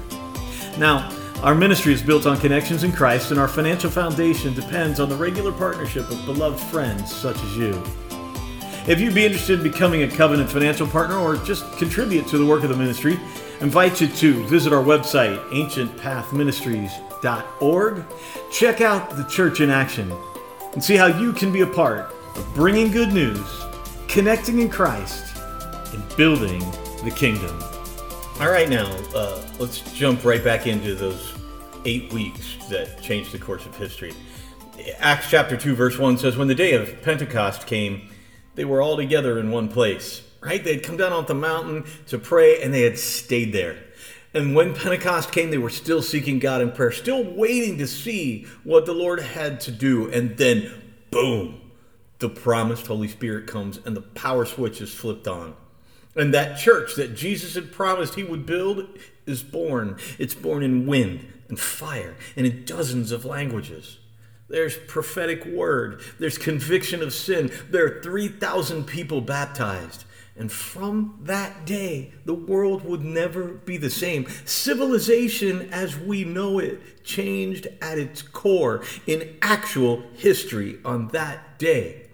Now, 0.77 1.10
our 1.41 1.55
ministry 1.55 1.93
is 1.93 2.01
built 2.01 2.25
on 2.25 2.38
connections 2.38 2.84
in 2.84 2.91
Christ, 2.91 3.31
and 3.31 3.39
our 3.39 3.48
financial 3.48 3.89
foundation 3.89 4.53
depends 4.53 5.00
on 5.00 5.08
the 5.08 5.15
regular 5.15 5.53
partnership 5.53 6.10
of 6.10 6.25
beloved 6.25 6.60
friends 6.60 7.15
such 7.15 7.41
as 7.41 7.55
you. 7.55 7.81
If 8.88 9.00
you'd 9.00 9.15
be 9.15 9.25
interested 9.25 9.60
in 9.60 9.72
becoming 9.72 10.03
a 10.03 10.10
covenant 10.10 10.51
financial 10.51 10.86
partner 10.86 11.17
or 11.17 11.38
just 11.38 11.72
contribute 11.77 12.27
to 12.27 12.38
the 12.38 12.46
work 12.46 12.63
of 12.63 12.69
the 12.69 12.75
ministry, 12.75 13.17
I 13.62 13.63
invite 13.63 14.01
you 14.01 14.08
to 14.08 14.46
visit 14.48 14.74
our 14.74 14.84
website, 14.84 15.41
ancientpathministries.org. 15.50 18.05
Check 18.51 18.81
out 18.81 19.12
the 19.12 19.24
church 19.25 19.62
in 19.62 19.69
action 19.69 20.12
and 20.74 20.84
see 20.84 20.98
how 20.98 21.08
you 21.08 21.31
can 21.31 21.53
be 21.53 21.62
a 21.62 21.67
part 21.67 22.13
of 22.36 22.46
bringing 22.53 22.91
good 22.91 23.13
news, 23.13 23.63
connecting 24.10 24.60
in 24.60 24.67
Christ, 24.69 25.38
and 25.93 26.03
building 26.17 26.60
the 27.03 27.12
kingdom. 27.15 27.63
All 28.39 28.50
right, 28.50 28.69
now 28.69 28.86
uh, 29.13 29.46
let's 29.60 29.81
jump 29.91 30.24
right 30.24 30.41
back 30.41 30.65
into 30.65 30.96
those 30.96 31.34
eight 31.84 32.13
weeks 32.13 32.55
that 32.69 33.01
changed 33.01 33.34
the 33.34 33.38
course 33.38 33.65
of 33.65 33.75
history. 33.75 34.13
Acts 35.00 35.29
chapter 35.29 35.58
2, 35.58 35.75
verse 35.75 35.98
1 35.98 36.17
says, 36.17 36.38
When 36.38 36.48
the 36.48 36.55
day 36.55 36.72
of 36.72 37.01
Pentecost 37.01 37.67
came, 37.67 38.08
they 38.55 38.63
were 38.63 38.81
all 38.81 38.96
together 38.96 39.39
in 39.39 39.51
one 39.51 39.67
place, 39.67 40.22
right? 40.39 40.63
They 40.63 40.75
had 40.75 40.84
come 40.84 40.96
down 40.96 41.12
off 41.12 41.27
the 41.27 41.36
mountain 41.36 41.84
to 42.08 42.17
pray 42.17 42.62
and 42.62 42.74
they 42.74 42.84
had 42.84 42.98
stayed 42.98 43.51
there. 43.51 43.75
And 44.34 44.55
when 44.55 44.74
Pentecost 44.74 45.34
came, 45.34 45.51
they 45.51 45.58
were 45.58 45.69
still 45.69 46.01
seeking 46.01 46.39
God 46.39 46.62
in 46.62 46.72
prayer, 46.72 46.93
still 46.93 47.25
waiting 47.25 47.77
to 47.79 47.88
see 47.88 48.48
what 48.63 48.86
the 48.86 48.93
Lord 48.93 49.19
had 49.19 49.60
to 49.62 49.72
do. 49.72 50.10
And 50.12 50.38
then, 50.38 50.93
boom, 51.12 51.60
the 52.19 52.29
promised 52.29 52.88
Holy 52.88 53.10
Spirit 53.10 53.48
comes 53.48 53.81
and 53.86 53.98
the 53.98 54.01
power 54.01 54.46
switch 54.46 54.79
is 54.79 54.93
flipped 54.93 55.27
on. 55.27 55.55
And 56.19 56.33
that 56.33 56.59
church 56.59 56.95
that 56.95 57.15
Jesus 57.15 57.55
had 57.55 57.71
promised 57.71 58.15
he 58.15 58.25
would 58.25 58.45
build 58.45 58.89
is 59.25 59.41
born. 59.41 59.97
It's 60.17 60.33
born 60.33 60.63
in 60.63 60.85
wind 60.85 61.25
and 61.47 61.57
fire 61.57 62.17
and 62.35 62.45
in 62.45 62.65
dozens 62.65 63.13
of 63.13 63.23
languages. 63.23 63.99
There's 64.49 64.77
prophetic 64.77 65.45
word. 65.45 66.01
There's 66.19 66.38
conviction 66.38 67.01
of 67.01 67.13
sin. 67.13 67.51
There 67.69 67.85
are 67.85 68.01
3,000 68.01 68.83
people 68.83 69.21
baptized. 69.21 70.03
And 70.35 70.51
from 70.51 71.19
that 71.23 71.65
day, 71.65 72.13
the 72.25 72.33
world 72.33 72.83
would 72.83 73.03
never 73.03 73.45
be 73.45 73.77
the 73.77 73.89
same. 73.89 74.27
Civilization 74.43 75.69
as 75.71 75.97
we 75.97 76.25
know 76.25 76.59
it 76.59 77.05
changed 77.05 77.67
at 77.81 77.97
its 77.97 78.21
core 78.21 78.83
in 79.07 79.38
actual 79.41 80.03
history 80.15 80.79
on 80.83 81.07
that 81.09 81.59
day. 81.59 82.08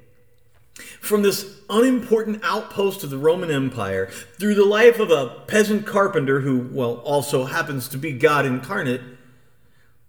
From 1.06 1.22
this 1.22 1.60
unimportant 1.70 2.42
outpost 2.44 3.04
of 3.04 3.12
the 3.12 3.20
Roman 3.20 3.52
Empire, 3.52 4.08
through 4.40 4.56
the 4.56 4.66
life 4.66 5.00
of 5.00 5.12
a 5.12 5.44
peasant 5.46 5.86
carpenter 5.86 6.40
who, 6.40 6.68
well, 6.72 6.96
also 6.96 7.46
happens 7.46 7.88
to 7.90 7.98
be 8.00 8.12
God 8.12 8.44
incarnate, 8.44 9.02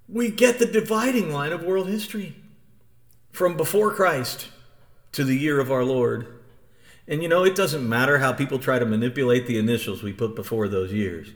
we 0.09 0.31
get 0.31 0.59
the 0.59 0.65
dividing 0.65 1.31
line 1.31 1.53
of 1.53 1.63
world 1.63 1.89
history 1.89 2.35
from 3.31 3.59
before 3.59 3.93
Christ 3.93 4.49
to 5.13 5.23
the 5.23 5.37
year 5.37 5.61
of 5.61 5.71
our 5.71 5.85
Lord. 5.85 6.29
And 7.07 7.23
you 7.23 7.29
know, 7.29 7.45
it 7.45 7.55
doesn't 7.55 7.87
matter 7.87 8.17
how 8.17 8.33
people 8.33 8.59
try 8.59 8.79
to 8.79 8.87
manipulate 8.87 9.47
the 9.47 9.59
initials 9.59 10.03
we 10.03 10.15
put 10.15 10.35
before 10.35 10.67
those 10.67 10.95
years, 10.95 11.29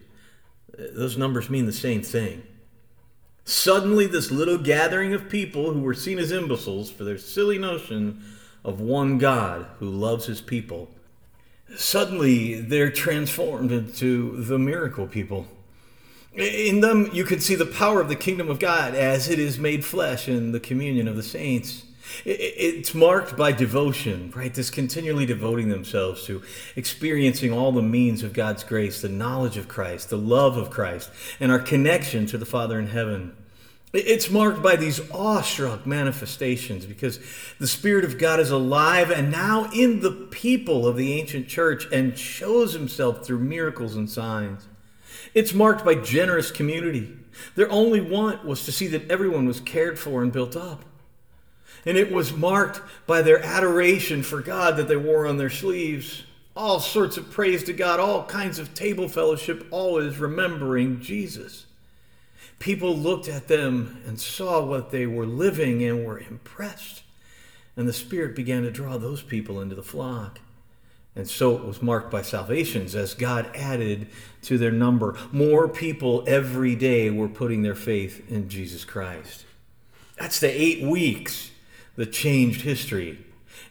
those 0.75 1.19
numbers 1.19 1.51
mean 1.51 1.67
the 1.67 1.73
same 1.75 2.01
thing. 2.01 2.45
Suddenly, 3.45 4.07
this 4.07 4.31
little 4.31 4.57
gathering 4.57 5.13
of 5.13 5.29
people 5.29 5.75
who 5.75 5.83
were 5.83 5.93
seen 5.93 6.19
as 6.19 6.33
imbeciles 6.33 6.91
for 6.91 7.05
their 7.05 7.19
silly 7.19 7.59
notion 7.59 8.25
of 8.65 8.81
one 8.81 9.19
God 9.19 9.67
who 9.79 9.89
loves 9.89 10.27
his 10.27 10.41
people, 10.41 10.89
suddenly 11.77 12.61
they're 12.61 12.91
transformed 12.91 13.73
into 13.73 14.43
the 14.43 14.59
miracle 14.59 15.07
people 15.07 15.47
in 16.33 16.81
them, 16.81 17.11
you 17.13 17.25
can 17.25 17.41
see 17.41 17.55
the 17.55 17.67
power 17.67 18.01
of 18.01 18.09
the 18.09 18.17
kingdom 18.17 18.51
of 18.51 18.59
God 18.59 18.95
as 18.95 19.29
it 19.29 19.39
is 19.39 19.59
made 19.59 19.85
flesh 19.85 20.29
in 20.29 20.53
the 20.53 20.61
communion 20.61 21.09
of 21.09 21.17
the 21.17 21.23
saints. 21.23 21.85
It's 22.25 22.93
marked 22.93 23.37
by 23.37 23.53
devotion, 23.53 24.33
right? 24.35 24.53
This 24.53 24.71
continually 24.71 25.27
devoting 25.27 25.69
themselves 25.69 26.25
to 26.27 26.43
experiencing 26.75 27.53
all 27.53 27.71
the 27.71 27.83
means 27.83 28.25
of 28.25 28.33
God's 28.33 28.65
grace, 28.65 29.01
the 29.01 29.09
knowledge 29.09 29.57
of 29.57 29.69
Christ, 29.69 30.11
the 30.11 30.19
love 30.19 30.57
of 30.57 30.71
Christ, 30.71 31.11
and 31.39 31.53
our 31.53 31.61
connection 31.61 32.27
to 32.27 32.39
the 32.39 32.47
Father 32.47 32.81
in 32.81 32.89
heaven. 32.89 33.37
It's 33.93 34.31
marked 34.31 34.63
by 34.63 34.77
these 34.77 35.01
awestruck 35.11 35.85
manifestations 35.85 36.87
because 36.87 37.19
the 37.59 37.67
Spirit 37.67 38.05
of 38.05 38.19
God 38.19 38.39
is 38.39 38.51
alive 38.51 39.11
and 39.11 39.33
now 39.33 39.69
in 39.73 39.99
the 39.99 40.13
people 40.13 40.87
of 40.87 40.97
the 40.97 41.15
ancient 41.15 41.49
church 41.49 41.87
and 41.93 42.17
shows 42.17 42.73
himself 42.73 43.27
through 43.27 43.41
miracles 43.41 43.97
and 43.97 44.09
signs. 44.09 44.69
It's 45.35 45.53
marked 45.53 45.85
by 45.85 45.97
generous 45.97 46.53
community. 46.53 47.17
Their 47.57 47.71
only 47.71 48.01
want 48.01 48.45
was 48.45 48.65
to 48.67 48.73
see 48.73 48.87
that 48.89 49.11
everyone 49.11 49.47
was 49.47 49.59
cared 49.59 49.99
for 49.99 50.23
and 50.23 50.33
built 50.33 50.57
up. 50.57 50.85
And 51.85 51.97
it 51.97 52.13
was 52.13 52.33
marked 52.33 52.83
by 53.09 53.23
their 53.23 53.43
adoration 53.43 54.23
for 54.23 54.41
God 54.41 54.77
that 54.77 54.87
they 54.87 54.97
wore 54.97 55.27
on 55.27 55.37
their 55.37 55.51
sleeves. 55.51 56.23
All 56.55 56.79
sorts 56.79 57.17
of 57.17 57.31
praise 57.31 57.65
to 57.65 57.73
God, 57.73 57.99
all 57.99 58.25
kinds 58.25 58.61
of 58.61 58.75
table 58.75 59.09
fellowship, 59.09 59.67
always 59.71 60.19
remembering 60.19 61.01
Jesus. 61.01 61.67
People 62.61 62.95
looked 62.95 63.27
at 63.27 63.49
them 63.49 64.03
and 64.07 64.21
saw 64.21 64.63
what 64.63 64.91
they 64.91 65.07
were 65.07 65.27
living 65.27 65.83
and 65.83 66.05
were 66.05 66.21
impressed. 66.21 67.03
And 67.77 67.89
the 67.89 67.93
Spirit 67.93 68.37
began 68.37 68.63
to 68.63 68.71
draw 68.71 68.99
those 68.99 69.23
people 69.23 69.61
into 69.61 69.75
the 69.75 69.83
flock. 69.83 70.39
And 71.17 71.29
so 71.29 71.57
it 71.57 71.65
was 71.65 71.83
marked 71.83 72.11
by 72.11 72.23
salvations 72.23 72.95
as 72.95 73.15
God 73.15 73.51
added 73.57 74.09
to 74.43 74.59
their 74.59 74.71
number. 74.71 75.17
More 75.33 75.69
people 75.69 76.23
every 76.27 76.77
day 76.77 77.11
were 77.11 77.29
putting 77.29 77.63
their 77.63 77.75
faith 77.75 78.31
in 78.31 78.49
Jesus 78.49 78.85
Christ. 78.85 79.47
That's 80.19 80.39
the 80.39 80.49
eight 80.51 80.83
weeks 80.83 81.51
that 81.97 82.13
changed 82.13 82.61
history. 82.61 83.25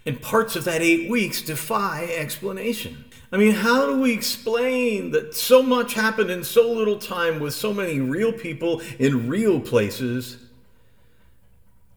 And 0.06 0.20
parts 0.20 0.56
of 0.56 0.64
that 0.66 0.82
eight 0.82 1.10
weeks 1.10 1.44
defy 1.44 2.06
explanation. 2.06 3.06
I 3.32 3.38
mean, 3.38 3.54
how 3.54 3.86
do 3.86 4.02
we 4.02 4.12
explain 4.12 5.12
that 5.12 5.36
so 5.36 5.62
much 5.62 5.94
happened 5.94 6.32
in 6.32 6.44
so 6.44 6.72
little 6.72 6.98
time 6.98 7.40
with 7.40 7.54
so 7.54 7.74
many 7.74 8.00
real 8.00 8.34
people 8.34 8.82
in 8.98 9.28
real 9.28 9.60
places, 9.60 10.38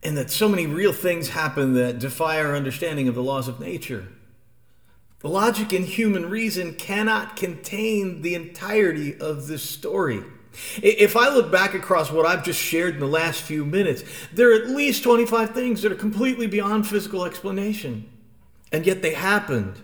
and 0.03 0.17
that 0.19 0.31
so 0.31 0.49
many 0.49 0.67
real 0.67 0.93
things 0.93 1.31
happen 1.31 1.73
that 1.75 1.99
defy 1.99 2.39
our 2.39 2.55
understanding 2.55 3.09
of 3.09 3.15
the 3.15 3.23
laws 3.23 3.49
of 3.49 3.61
nature? 3.61 4.09
The 5.21 5.29
logic 5.29 5.73
and 5.73 5.87
human 5.87 6.29
reason 6.29 6.75
cannot 6.75 7.37
contain 7.37 8.23
the 8.23 8.35
entirety 8.35 9.19
of 9.19 9.47
this 9.47 9.63
story. 9.63 10.23
If 10.83 11.17
I 11.17 11.29
look 11.31 11.51
back 11.51 11.73
across 11.73 12.11
what 12.11 12.27
I've 12.27 12.45
just 12.45 12.61
shared 12.61 12.95
in 12.95 13.01
the 13.01 13.07
last 13.07 13.41
few 13.41 13.65
minutes, 13.65 14.03
there 14.35 14.51
are 14.53 14.57
at 14.57 14.69
least 14.69 15.03
25 15.03 15.51
things 15.55 15.81
that 15.81 15.93
are 15.93 15.97
completely 15.97 16.47
beyond 16.47 16.87
physical 16.87 17.25
explanation. 17.25 18.11
And 18.71 18.85
yet 18.85 19.01
they 19.01 19.15
happened. 19.15 19.81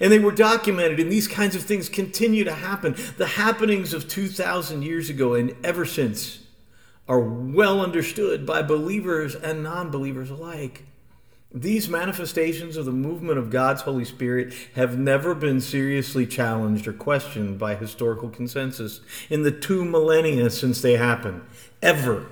And 0.00 0.12
they 0.12 0.18
were 0.18 0.32
documented, 0.32 1.00
and 1.00 1.10
these 1.10 1.28
kinds 1.28 1.54
of 1.54 1.62
things 1.62 1.88
continue 1.88 2.44
to 2.44 2.54
happen. 2.54 2.96
The 3.16 3.26
happenings 3.26 3.92
of 3.92 4.08
2,000 4.08 4.82
years 4.82 5.10
ago 5.10 5.34
and 5.34 5.54
ever 5.64 5.84
since 5.84 6.40
are 7.08 7.20
well 7.20 7.80
understood 7.80 8.46
by 8.46 8.62
believers 8.62 9.34
and 9.34 9.62
non 9.62 9.90
believers 9.90 10.30
alike. 10.30 10.84
These 11.52 11.88
manifestations 11.88 12.76
of 12.76 12.84
the 12.84 12.90
movement 12.90 13.38
of 13.38 13.50
God's 13.50 13.82
Holy 13.82 14.04
Spirit 14.04 14.52
have 14.74 14.98
never 14.98 15.36
been 15.36 15.60
seriously 15.60 16.26
challenged 16.26 16.88
or 16.88 16.92
questioned 16.92 17.60
by 17.60 17.76
historical 17.76 18.28
consensus 18.28 19.00
in 19.30 19.44
the 19.44 19.52
two 19.52 19.84
millennia 19.84 20.50
since 20.50 20.82
they 20.82 20.96
happened, 20.96 21.42
ever. 21.80 22.26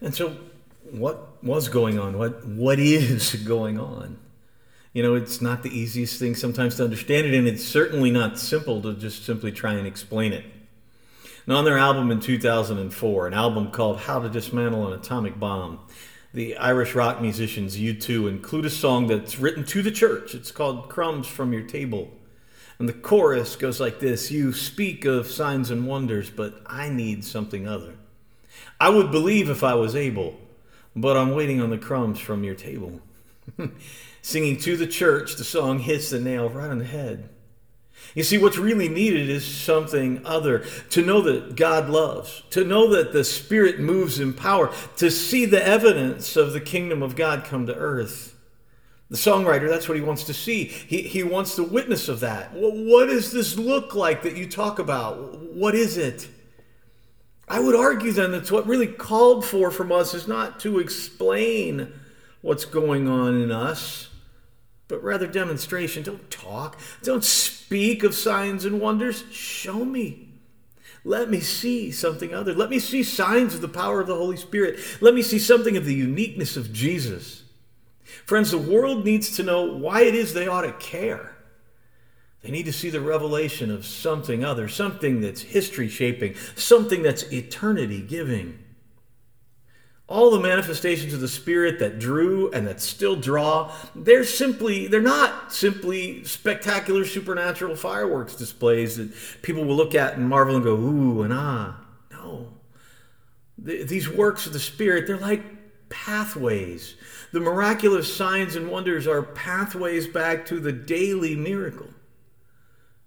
And 0.00 0.14
so, 0.14 0.36
what 0.92 1.42
was 1.42 1.68
going 1.68 1.98
on? 1.98 2.16
What, 2.16 2.46
what 2.46 2.78
is 2.78 3.34
going 3.46 3.80
on? 3.80 4.16
You 4.92 5.02
know, 5.02 5.14
it's 5.14 5.40
not 5.40 5.62
the 5.62 5.76
easiest 5.76 6.18
thing 6.18 6.34
sometimes 6.34 6.76
to 6.76 6.84
understand 6.84 7.26
it, 7.26 7.34
and 7.34 7.46
it's 7.46 7.64
certainly 7.64 8.10
not 8.10 8.38
simple 8.38 8.80
to 8.82 8.94
just 8.94 9.24
simply 9.24 9.52
try 9.52 9.74
and 9.74 9.86
explain 9.86 10.32
it. 10.32 10.44
Now, 11.46 11.56
on 11.56 11.64
their 11.64 11.78
album 11.78 12.10
in 12.10 12.20
2004, 12.20 13.26
an 13.26 13.34
album 13.34 13.70
called 13.70 14.00
How 14.00 14.18
to 14.20 14.28
Dismantle 14.28 14.86
an 14.86 14.98
Atomic 14.98 15.38
Bomb, 15.38 15.80
the 16.34 16.58
Irish 16.58 16.94
rock 16.94 17.22
musicians 17.22 17.78
U2 17.78 18.28
include 18.28 18.66
a 18.66 18.70
song 18.70 19.06
that's 19.06 19.38
written 19.38 19.64
to 19.64 19.80
the 19.80 19.90
church. 19.90 20.34
It's 20.34 20.50
called 20.50 20.90
Crumbs 20.90 21.26
from 21.26 21.54
Your 21.54 21.62
Table. 21.62 22.10
And 22.78 22.88
the 22.88 22.92
chorus 22.92 23.56
goes 23.56 23.80
like 23.80 23.98
this 23.98 24.30
You 24.30 24.52
speak 24.52 25.04
of 25.04 25.26
signs 25.26 25.70
and 25.70 25.86
wonders, 25.86 26.28
but 26.28 26.60
I 26.66 26.90
need 26.90 27.24
something 27.24 27.66
other. 27.66 27.94
I 28.78 28.90
would 28.90 29.10
believe 29.10 29.48
if 29.48 29.64
I 29.64 29.74
was 29.74 29.96
able, 29.96 30.36
but 30.94 31.16
I'm 31.16 31.34
waiting 31.34 31.60
on 31.60 31.70
the 31.70 31.78
crumbs 31.78 32.20
from 32.20 32.44
your 32.44 32.54
table. 32.54 33.00
Singing 34.28 34.58
to 34.58 34.76
the 34.76 34.86
church, 34.86 35.36
the 35.36 35.42
song 35.42 35.78
hits 35.78 36.10
the 36.10 36.20
nail 36.20 36.50
right 36.50 36.68
on 36.68 36.80
the 36.80 36.84
head. 36.84 37.30
You 38.14 38.22
see, 38.22 38.36
what's 38.36 38.58
really 38.58 38.86
needed 38.86 39.30
is 39.30 39.42
something 39.42 40.20
other 40.22 40.66
to 40.90 41.00
know 41.00 41.22
that 41.22 41.56
God 41.56 41.88
loves, 41.88 42.42
to 42.50 42.62
know 42.62 42.90
that 42.90 43.14
the 43.14 43.24
Spirit 43.24 43.80
moves 43.80 44.20
in 44.20 44.34
power, 44.34 44.70
to 44.98 45.10
see 45.10 45.46
the 45.46 45.66
evidence 45.66 46.36
of 46.36 46.52
the 46.52 46.60
kingdom 46.60 47.02
of 47.02 47.16
God 47.16 47.42
come 47.42 47.64
to 47.68 47.74
earth. 47.74 48.38
The 49.08 49.16
songwriter, 49.16 49.66
that's 49.66 49.88
what 49.88 49.96
he 49.96 50.04
wants 50.04 50.24
to 50.24 50.34
see. 50.34 50.64
He, 50.64 51.00
he 51.00 51.22
wants 51.22 51.56
the 51.56 51.64
witness 51.64 52.06
of 52.10 52.20
that. 52.20 52.52
Well, 52.52 52.72
what 52.72 53.06
does 53.06 53.32
this 53.32 53.56
look 53.56 53.94
like 53.94 54.24
that 54.24 54.36
you 54.36 54.46
talk 54.46 54.78
about? 54.78 55.38
What 55.54 55.74
is 55.74 55.96
it? 55.96 56.28
I 57.48 57.60
would 57.60 57.74
argue 57.74 58.12
then 58.12 58.32
that 58.32 58.52
what 58.52 58.66
really 58.66 58.88
called 58.88 59.46
for 59.46 59.70
from 59.70 59.90
us 59.90 60.12
is 60.12 60.28
not 60.28 60.60
to 60.60 60.80
explain 60.80 61.94
what's 62.42 62.66
going 62.66 63.08
on 63.08 63.40
in 63.40 63.50
us 63.50 64.07
but 64.88 65.02
rather 65.02 65.26
demonstration. 65.26 66.02
Don't 66.02 66.30
talk. 66.30 66.78
Don't 67.02 67.24
speak 67.24 68.02
of 68.02 68.14
signs 68.14 68.64
and 68.64 68.80
wonders. 68.80 69.24
Show 69.30 69.84
me. 69.84 70.28
Let 71.04 71.30
me 71.30 71.40
see 71.40 71.92
something 71.92 72.34
other. 72.34 72.54
Let 72.54 72.70
me 72.70 72.78
see 72.78 73.02
signs 73.02 73.54
of 73.54 73.60
the 73.60 73.68
power 73.68 74.00
of 74.00 74.06
the 74.06 74.16
Holy 74.16 74.36
Spirit. 74.36 74.80
Let 75.00 75.14
me 75.14 75.22
see 75.22 75.38
something 75.38 75.76
of 75.76 75.84
the 75.84 75.94
uniqueness 75.94 76.56
of 76.56 76.72
Jesus. 76.72 77.44
Friends, 78.24 78.50
the 78.50 78.58
world 78.58 79.04
needs 79.04 79.36
to 79.36 79.42
know 79.42 79.62
why 79.76 80.02
it 80.02 80.14
is 80.14 80.34
they 80.34 80.48
ought 80.48 80.62
to 80.62 80.72
care. 80.72 81.36
They 82.42 82.50
need 82.50 82.66
to 82.66 82.72
see 82.72 82.90
the 82.90 83.00
revelation 83.00 83.70
of 83.70 83.84
something 83.84 84.44
other, 84.44 84.68
something 84.68 85.20
that's 85.20 85.42
history 85.42 85.88
shaping, 85.88 86.34
something 86.54 87.02
that's 87.02 87.24
eternity 87.24 88.00
giving. 88.00 88.58
All 90.08 90.30
the 90.30 90.40
manifestations 90.40 91.12
of 91.12 91.20
the 91.20 91.28
Spirit 91.28 91.78
that 91.80 91.98
drew 91.98 92.50
and 92.52 92.66
that 92.66 92.80
still 92.80 93.14
draw, 93.14 93.70
they're 93.94 94.24
simply, 94.24 94.86
they're 94.86 95.02
not 95.02 95.52
simply 95.52 96.24
spectacular 96.24 97.04
supernatural 97.04 97.76
fireworks 97.76 98.34
displays 98.34 98.96
that 98.96 99.12
people 99.42 99.64
will 99.64 99.76
look 99.76 99.94
at 99.94 100.14
and 100.14 100.26
marvel 100.26 100.56
and 100.56 100.64
go, 100.64 100.74
ooh 100.74 101.22
and 101.22 101.32
ah. 101.32 101.78
No. 102.10 102.48
These 103.58 104.08
works 104.08 104.46
of 104.46 104.54
the 104.54 104.58
Spirit, 104.58 105.06
they're 105.06 105.18
like 105.18 105.42
pathways. 105.90 106.94
The 107.32 107.40
miraculous 107.40 108.14
signs 108.14 108.56
and 108.56 108.70
wonders 108.70 109.06
are 109.06 109.22
pathways 109.22 110.06
back 110.06 110.46
to 110.46 110.58
the 110.58 110.72
daily 110.72 111.36
miracle. 111.36 111.88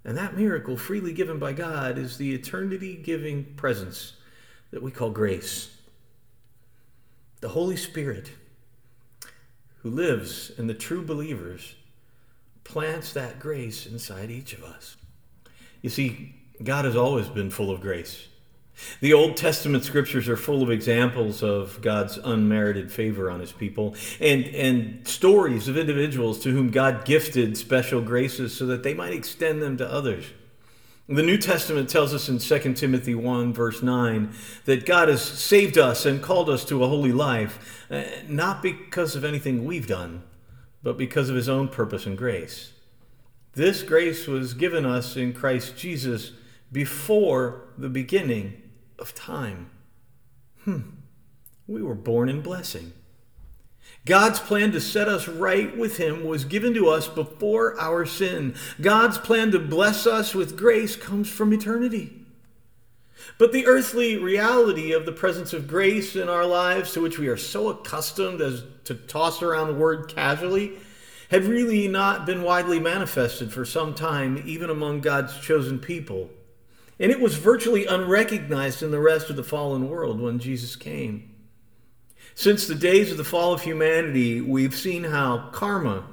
And 0.05 0.17
that 0.17 0.37
miracle, 0.37 0.77
freely 0.77 1.13
given 1.13 1.39
by 1.39 1.53
God, 1.53 1.97
is 1.97 2.17
the 2.17 2.33
eternity 2.33 2.95
giving 2.95 3.55
presence 3.55 4.13
that 4.71 4.81
we 4.83 4.91
call 4.91 5.09
grace. 5.09 5.75
The 7.41 7.49
Holy 7.49 7.75
Spirit, 7.75 8.31
who 9.81 9.89
lives 9.89 10.51
in 10.57 10.67
the 10.67 10.73
true 10.73 11.03
believers, 11.03 11.75
plants 12.63 13.13
that 13.13 13.39
grace 13.39 13.87
inside 13.87 14.29
each 14.29 14.53
of 14.53 14.63
us. 14.63 14.95
You 15.81 15.89
see, 15.89 16.35
God 16.63 16.85
has 16.85 16.95
always 16.95 17.27
been 17.27 17.49
full 17.49 17.71
of 17.71 17.81
grace. 17.81 18.27
The 18.99 19.13
Old 19.13 19.37
Testament 19.37 19.83
scriptures 19.83 20.29
are 20.29 20.37
full 20.37 20.61
of 20.63 20.71
examples 20.71 21.43
of 21.43 21.81
God's 21.81 22.17
unmerited 22.17 22.91
favor 22.91 23.29
on 23.29 23.39
his 23.39 23.51
people 23.51 23.95
and, 24.19 24.45
and 24.45 25.07
stories 25.07 25.67
of 25.67 25.77
individuals 25.77 26.39
to 26.39 26.51
whom 26.51 26.69
God 26.69 27.05
gifted 27.05 27.57
special 27.57 28.01
graces 28.01 28.55
so 28.55 28.65
that 28.67 28.83
they 28.83 28.93
might 28.93 29.13
extend 29.13 29.61
them 29.61 29.77
to 29.77 29.91
others. 29.91 30.25
The 31.07 31.23
New 31.23 31.37
Testament 31.37 31.89
tells 31.89 32.13
us 32.13 32.29
in 32.29 32.37
2 32.37 32.73
Timothy 32.73 33.15
1, 33.15 33.53
verse 33.53 33.81
9, 33.81 34.33
that 34.65 34.85
God 34.85 35.09
has 35.09 35.21
saved 35.21 35.77
us 35.77 36.05
and 36.05 36.21
called 36.21 36.49
us 36.49 36.63
to 36.65 36.83
a 36.83 36.87
holy 36.87 37.11
life, 37.11 37.85
uh, 37.89 38.03
not 38.27 38.61
because 38.61 39.15
of 39.15 39.25
anything 39.25 39.65
we've 39.65 39.87
done, 39.87 40.23
but 40.83 40.97
because 40.97 41.29
of 41.29 41.35
his 41.35 41.49
own 41.49 41.67
purpose 41.67 42.05
and 42.05 42.17
grace. 42.17 42.71
This 43.53 43.83
grace 43.83 44.27
was 44.27 44.53
given 44.53 44.85
us 44.85 45.17
in 45.17 45.33
Christ 45.33 45.75
Jesus 45.75 46.31
before 46.71 47.63
the 47.77 47.89
beginning 47.89 48.61
of 48.97 49.13
time. 49.13 49.69
Hmm, 50.63 50.81
we 51.67 51.81
were 51.81 51.95
born 51.95 52.29
in 52.29 52.41
blessing. 52.41 52.93
God's 54.05 54.39
plan 54.39 54.71
to 54.71 54.81
set 54.81 55.07
us 55.07 55.27
right 55.27 55.77
with 55.77 55.97
Him 55.97 56.23
was 56.23 56.45
given 56.45 56.73
to 56.73 56.89
us 56.89 57.07
before 57.07 57.79
our 57.79 58.05
sin. 58.05 58.55
God's 58.79 59.19
plan 59.19 59.51
to 59.51 59.59
bless 59.59 60.07
us 60.07 60.33
with 60.33 60.57
grace 60.57 60.95
comes 60.95 61.29
from 61.29 61.53
eternity. 61.53 62.17
But 63.37 63.51
the 63.51 63.67
earthly 63.67 64.17
reality 64.17 64.91
of 64.91 65.05
the 65.05 65.11
presence 65.11 65.53
of 65.53 65.67
grace 65.67 66.15
in 66.15 66.29
our 66.29 66.45
lives, 66.45 66.93
to 66.93 67.01
which 67.01 67.19
we 67.19 67.27
are 67.27 67.37
so 67.37 67.69
accustomed 67.69 68.41
as 68.41 68.63
to 68.85 68.95
toss 68.95 69.43
around 69.43 69.67
the 69.67 69.73
word 69.75 70.13
casually, 70.13 70.73
had 71.29 71.43
really 71.45 71.87
not 71.87 72.25
been 72.25 72.41
widely 72.41 72.79
manifested 72.79 73.53
for 73.53 73.63
some 73.63 73.93
time, 73.93 74.41
even 74.45 74.69
among 74.69 75.01
God's 75.01 75.39
chosen 75.39 75.79
people. 75.79 76.29
And 76.99 77.11
it 77.11 77.19
was 77.19 77.35
virtually 77.35 77.85
unrecognized 77.85 78.83
in 78.83 78.91
the 78.91 78.99
rest 78.99 79.29
of 79.29 79.35
the 79.35 79.43
fallen 79.43 79.89
world 79.89 80.19
when 80.19 80.39
Jesus 80.39 80.75
came. 80.75 81.30
Since 82.35 82.67
the 82.67 82.75
days 82.75 83.11
of 83.11 83.17
the 83.17 83.23
fall 83.23 83.53
of 83.53 83.61
humanity, 83.61 84.41
we've 84.41 84.75
seen 84.75 85.03
how 85.03 85.49
karma, 85.51 86.05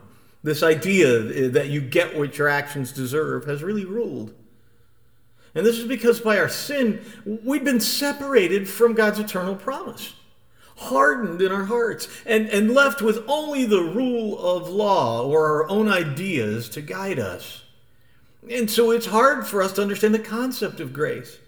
this 0.42 0.62
idea 0.62 1.48
that 1.50 1.68
you 1.68 1.80
get 1.80 2.16
what 2.16 2.38
your 2.38 2.48
actions 2.48 2.92
deserve, 2.92 3.44
has 3.46 3.62
really 3.62 3.84
ruled. 3.84 4.34
And 5.54 5.64
this 5.64 5.78
is 5.78 5.86
because 5.86 6.20
by 6.20 6.38
our 6.38 6.48
sin, 6.48 7.00
we've 7.24 7.64
been 7.64 7.80
separated 7.80 8.68
from 8.68 8.94
God's 8.94 9.18
eternal 9.18 9.56
promise, 9.56 10.14
hardened 10.76 11.40
in 11.40 11.50
our 11.50 11.64
hearts, 11.64 12.08
and, 12.26 12.48
and 12.50 12.74
left 12.74 13.02
with 13.02 13.24
only 13.26 13.64
the 13.64 13.82
rule 13.82 14.38
of 14.38 14.68
law 14.68 15.26
or 15.26 15.46
our 15.46 15.68
own 15.68 15.88
ideas 15.88 16.68
to 16.70 16.80
guide 16.80 17.18
us. 17.18 17.64
And 18.48 18.70
so 18.70 18.90
it's 18.90 19.06
hard 19.06 19.46
for 19.46 19.62
us 19.62 19.72
to 19.72 19.82
understand 19.82 20.14
the 20.14 20.20
concept 20.20 20.80
of 20.80 20.92
grace. 20.92 21.38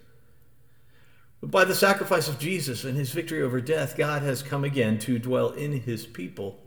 By 1.42 1.64
the 1.64 1.74
sacrifice 1.74 2.28
of 2.28 2.38
Jesus 2.38 2.84
and 2.84 2.96
his 2.96 3.12
victory 3.12 3.42
over 3.42 3.60
death, 3.60 3.96
God 3.96 4.22
has 4.22 4.42
come 4.42 4.64
again 4.64 4.98
to 5.00 5.18
dwell 5.18 5.50
in 5.50 5.72
his 5.72 6.06
people. 6.06 6.58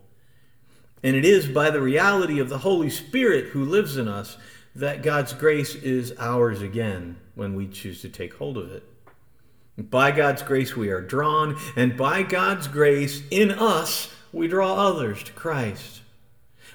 And 1.02 1.14
it 1.14 1.24
is 1.24 1.46
by 1.46 1.70
the 1.70 1.80
reality 1.80 2.40
of 2.40 2.48
the 2.48 2.58
Holy 2.58 2.90
Spirit 2.90 3.46
who 3.46 3.64
lives 3.64 3.96
in 3.96 4.08
us 4.08 4.36
that 4.74 5.02
God's 5.02 5.32
grace 5.32 5.74
is 5.76 6.12
ours 6.18 6.60
again 6.60 7.18
when 7.34 7.54
we 7.54 7.68
choose 7.68 8.00
to 8.02 8.08
take 8.08 8.34
hold 8.34 8.58
of 8.58 8.72
it. 8.72 8.82
By 9.76 10.10
God's 10.10 10.42
grace, 10.42 10.76
we 10.76 10.88
are 10.90 11.00
drawn, 11.00 11.56
and 11.76 11.96
by 11.96 12.22
God's 12.22 12.68
grace 12.68 13.22
in 13.30 13.50
us, 13.50 14.12
we 14.32 14.48
draw 14.48 14.74
others 14.74 15.22
to 15.24 15.32
Christ. 15.32 16.00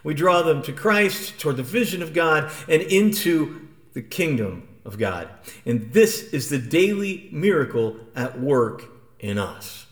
We 0.04 0.14
draw 0.14 0.42
them 0.42 0.62
to 0.64 0.74
Christ, 0.74 1.40
toward 1.40 1.58
the 1.58 1.64
vision 1.64 2.02
of 2.02 2.14
God, 2.14 2.52
and 2.68 2.82
into 2.82 3.68
the 3.94 4.02
kingdom 4.02 4.68
of 4.86 4.98
God. 4.98 5.30
And 5.66 5.92
this 5.94 6.34
is 6.34 6.50
the 6.50 6.58
daily 6.58 7.30
miracle 7.32 7.98
at 8.16 8.40
work 8.40 8.84
in 9.20 9.38
us. 9.38 9.86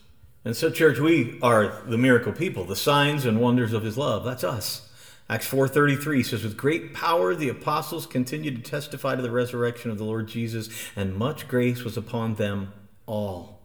And 0.46 0.56
so, 0.56 0.70
church, 0.70 1.00
we 1.00 1.40
are 1.42 1.82
the 1.86 1.98
miracle 1.98 2.32
people, 2.32 2.64
the 2.64 2.76
signs 2.76 3.26
and 3.26 3.42
wonders 3.42 3.74
of 3.74 3.84
his 3.84 3.98
love. 3.98 4.24
That's 4.24 4.44
us. 4.44 4.90
Acts 5.30 5.48
4:33 5.48 6.24
says 6.24 6.44
with 6.44 6.56
great 6.56 6.94
power 6.94 7.36
the 7.36 7.50
apostles 7.50 8.06
continued 8.06 8.64
to 8.64 8.72
testify 8.72 9.16
to 9.16 9.22
the 9.22 9.30
resurrection 9.30 9.92
of 9.92 9.98
the 9.98 10.06
Lord 10.06 10.28
Jesus 10.28 10.70
and 10.96 11.16
much 11.16 11.50
grace 11.50 11.84
was 11.84 11.98
upon 11.98 12.36
them 12.36 12.72
all. 13.06 13.62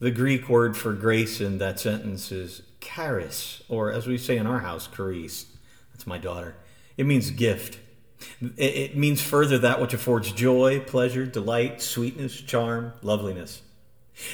The 0.00 0.10
Greek 0.10 0.48
word 0.48 0.76
for 0.76 0.92
grace 0.92 1.40
in 1.40 1.58
that 1.58 1.78
sentence 1.78 2.32
is 2.32 2.62
charis, 2.80 3.62
or 3.68 3.92
as 3.92 4.08
we 4.08 4.18
say 4.18 4.36
in 4.36 4.48
our 4.48 4.58
house, 4.58 4.88
charis. 4.88 5.46
That's 5.92 6.08
my 6.08 6.18
daughter. 6.18 6.56
It 6.96 7.06
means 7.06 7.30
gift. 7.30 7.78
It 8.56 8.96
means 8.96 9.20
further 9.22 9.58
that 9.58 9.80
which 9.80 9.94
affords 9.94 10.32
joy, 10.32 10.80
pleasure, 10.80 11.26
delight, 11.26 11.80
sweetness, 11.80 12.40
charm, 12.40 12.92
loveliness. 13.02 13.62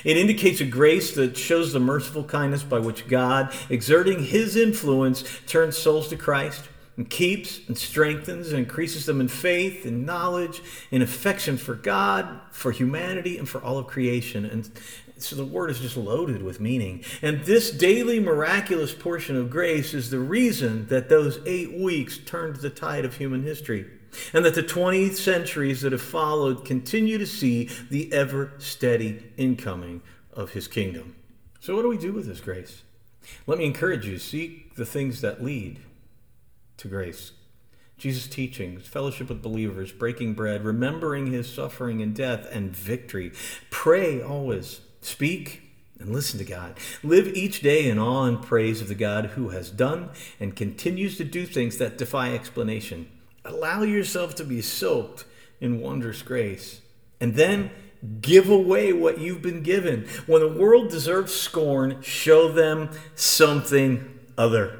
It 0.05 0.17
indicates 0.17 0.61
a 0.61 0.67
grace 0.67 1.15
that 1.15 1.37
shows 1.37 1.73
the 1.73 1.81
merciful 1.81 2.25
kindness 2.25 2.63
by 2.63 2.81
which 2.81 3.09
God, 3.09 3.53
exerting 3.71 4.25
his 4.25 4.57
influence, 4.57 5.25
turns 5.47 5.79
souls 5.79 6.09
to 6.09 6.17
Christ 6.17 6.69
and 6.97 7.09
keeps 7.09 7.67
and 7.67 7.79
strengthens 7.79 8.51
and 8.51 8.59
increases 8.59 9.07
them 9.07 9.23
in 9.23 9.29
faith 9.29 9.87
and 9.87 10.05
knowledge 10.05 10.61
and 10.93 11.03
affection 11.03 11.57
for 11.57 11.75
God, 11.75 12.29
for 12.51 12.73
humanity, 12.73 13.39
and 13.39 13.49
for 13.49 13.63
all 13.63 13.79
of 13.79 13.87
creation. 13.87 14.45
And 14.45 14.71
so 15.23 15.37
the 15.37 15.45
word 15.45 15.71
is 15.71 15.81
just 15.81 15.97
loaded 15.97 16.43
with 16.43 16.61
meaning. 16.61 17.05
And 17.23 17.45
this 17.45 17.71
daily 17.71 18.21
miraculous 18.21 18.95
portion 18.95 19.37
of 19.37 19.51
grace 19.51 19.95
is 19.95 20.11
the 20.11 20.19
reason 20.19 20.87
that 20.89 21.09
those 21.09 21.41
eight 21.47 21.79
weeks 21.79 22.19
turned 22.19 22.57
the 22.57 22.71
tide 22.71 23.05
of 23.05 23.17
human 23.17 23.43
history. 23.43 23.87
And 24.33 24.45
that 24.45 24.55
the 24.55 24.63
20 24.63 25.11
centuries 25.11 25.83
that 25.83 25.93
have 25.93 26.03
followed 26.03 26.65
continue 26.65 27.17
to 27.19 27.27
see 27.27 27.71
the 27.91 28.13
ever 28.13 28.53
steady 28.59 29.23
incoming 29.37 30.03
of 30.33 30.51
his 30.53 30.67
kingdom. 30.67 31.15
So, 31.61 31.77
what 31.77 31.83
do 31.83 31.89
we 31.89 31.99
do 31.99 32.13
with 32.13 32.27
this 32.27 32.41
grace? 32.41 32.83
Let 33.47 33.59
me 33.59 33.67
encourage 33.67 34.07
you 34.07 34.19
seek 34.19 34.75
the 34.75 34.87
things 34.87 35.21
that 35.21 35.45
lead 35.45 35.81
to 36.79 36.89
grace. 36.89 37.33
Jesus' 37.99 38.27
teachings, 38.27 38.87
fellowship 38.87 39.29
with 39.29 39.43
believers, 39.43 39.93
breaking 39.93 40.33
bread, 40.33 40.65
remembering 40.65 41.27
his 41.27 41.53
suffering 41.53 42.01
and 42.01 42.15
death 42.15 42.49
and 42.51 42.75
victory. 42.75 43.31
Pray 43.69 44.23
always 44.23 44.81
Speak 45.01 45.63
and 45.99 46.13
listen 46.13 46.39
to 46.39 46.45
God. 46.45 46.79
Live 47.03 47.29
each 47.29 47.61
day 47.61 47.89
in 47.89 47.99
awe 47.99 48.25
and 48.25 48.43
praise 48.43 48.81
of 48.81 48.89
the 48.89 48.95
God 48.95 49.27
who 49.27 49.51
has 49.51 49.71
done 49.71 50.11
and 50.39 50.57
continues 50.57 51.17
to 51.19 51.25
do 51.25 51.47
things 51.47 51.79
that 51.79 51.99
defy 51.99 52.33
explanation. 52.33 53.11
Allow 53.45 53.83
yourself 53.83 54.35
to 54.37 54.45
be 54.45 54.63
soaked 54.63 55.25
in 55.61 55.81
wondrous 55.81 56.23
grace. 56.23 56.81
And 57.21 57.35
then 57.35 57.71
give 58.21 58.49
away 58.49 58.93
what 58.93 59.19
you've 59.19 59.43
been 59.43 59.63
given. 59.63 60.07
When 60.27 60.41
the 60.41 60.49
world 60.49 60.91
deserves 60.91 61.35
scorn, 61.35 62.01
show 62.03 62.51
them 62.51 62.91
something 63.15 64.19
other. 64.39 64.80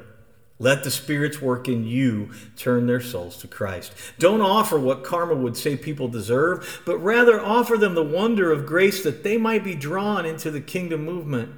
Let 0.61 0.83
the 0.83 0.91
Spirit's 0.91 1.41
work 1.41 1.67
in 1.67 1.87
you 1.87 2.29
turn 2.55 2.85
their 2.85 3.01
souls 3.01 3.35
to 3.37 3.47
Christ. 3.47 3.93
Don't 4.19 4.41
offer 4.41 4.77
what 4.77 5.03
karma 5.03 5.33
would 5.33 5.57
say 5.57 5.75
people 5.75 6.07
deserve, 6.07 6.83
but 6.85 6.99
rather 6.99 7.41
offer 7.41 7.77
them 7.77 7.95
the 7.95 8.03
wonder 8.03 8.51
of 8.51 8.67
grace 8.67 9.01
that 9.01 9.23
they 9.23 9.37
might 9.37 9.63
be 9.63 9.73
drawn 9.73 10.23
into 10.23 10.51
the 10.51 10.61
kingdom 10.61 11.03
movement. 11.03 11.51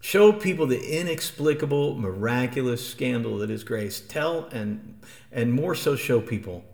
Show 0.00 0.32
people 0.32 0.66
the 0.66 0.98
inexplicable, 0.98 1.96
miraculous 1.96 2.88
scandal 2.88 3.36
that 3.38 3.50
is 3.50 3.62
grace. 3.62 4.00
Tell 4.00 4.46
and, 4.46 5.00
and 5.30 5.52
more 5.52 5.74
so 5.74 5.94
show 5.94 6.22
people 6.22 6.64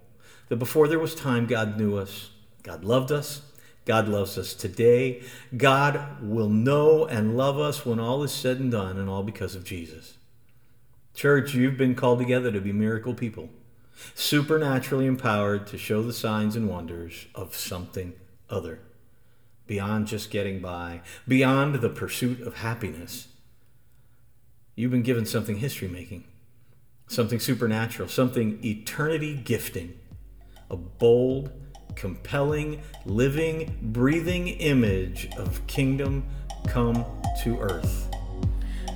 that 0.51 0.57
before 0.59 0.87
there 0.87 1.01
was 1.01 1.17
time, 1.17 1.47
God 1.47 1.77
knew 1.77 1.97
us, 1.97 2.31
God 2.63 2.85
loved 2.85 3.11
us, 3.11 3.43
God 3.87 4.09
loves 4.09 4.39
us 4.39 4.55
today. 4.55 5.25
God 5.57 6.23
will 6.23 6.49
know 6.49 7.07
and 7.07 7.37
love 7.37 7.59
us 7.59 7.85
when 7.85 7.99
all 7.99 8.23
is 8.23 8.33
said 8.33 8.61
and 8.61 8.71
done, 8.71 8.99
and 8.99 9.11
all 9.11 9.25
because 9.25 9.57
of 9.57 9.65
Jesus. 9.65 10.15
Church, 11.15 11.55
you've 11.55 11.79
been 11.79 11.95
called 11.95 12.19
together 12.19 12.51
to 12.51 12.61
be 12.61 12.73
miracle 12.73 13.15
people, 13.15 13.49
supernaturally 14.15 15.07
empowered 15.07 15.65
to 15.69 15.79
show 15.79 16.03
the 16.03 16.13
signs 16.13 16.57
and 16.57 16.69
wonders 16.69 17.27
of 17.37 17.55
something 17.55 18.15
other, 18.51 18.81
beyond 19.69 20.09
just 20.09 20.31
getting 20.31 20.59
by, 20.59 21.03
beyond 21.27 21.77
the 21.77 21.89
pursuit 21.89 22.41
of 22.41 22.57
happiness. 22.57 23.29
You've 24.75 24.91
been 24.91 25.03
given 25.03 25.25
something 25.25 25.59
history 25.59 25.87
making, 25.87 26.25
something 27.07 27.39
supernatural, 27.39 28.09
something 28.09 28.59
eternity 28.65 29.37
gifting, 29.37 29.97
a 30.69 30.77
bold, 30.77 31.53
compelling, 31.95 32.83
living, 33.07 33.79
breathing 33.81 34.49
image 34.49 35.29
of 35.37 35.65
kingdom 35.69 36.25
come 36.67 37.05
to 37.45 37.61
earth. 37.61 38.14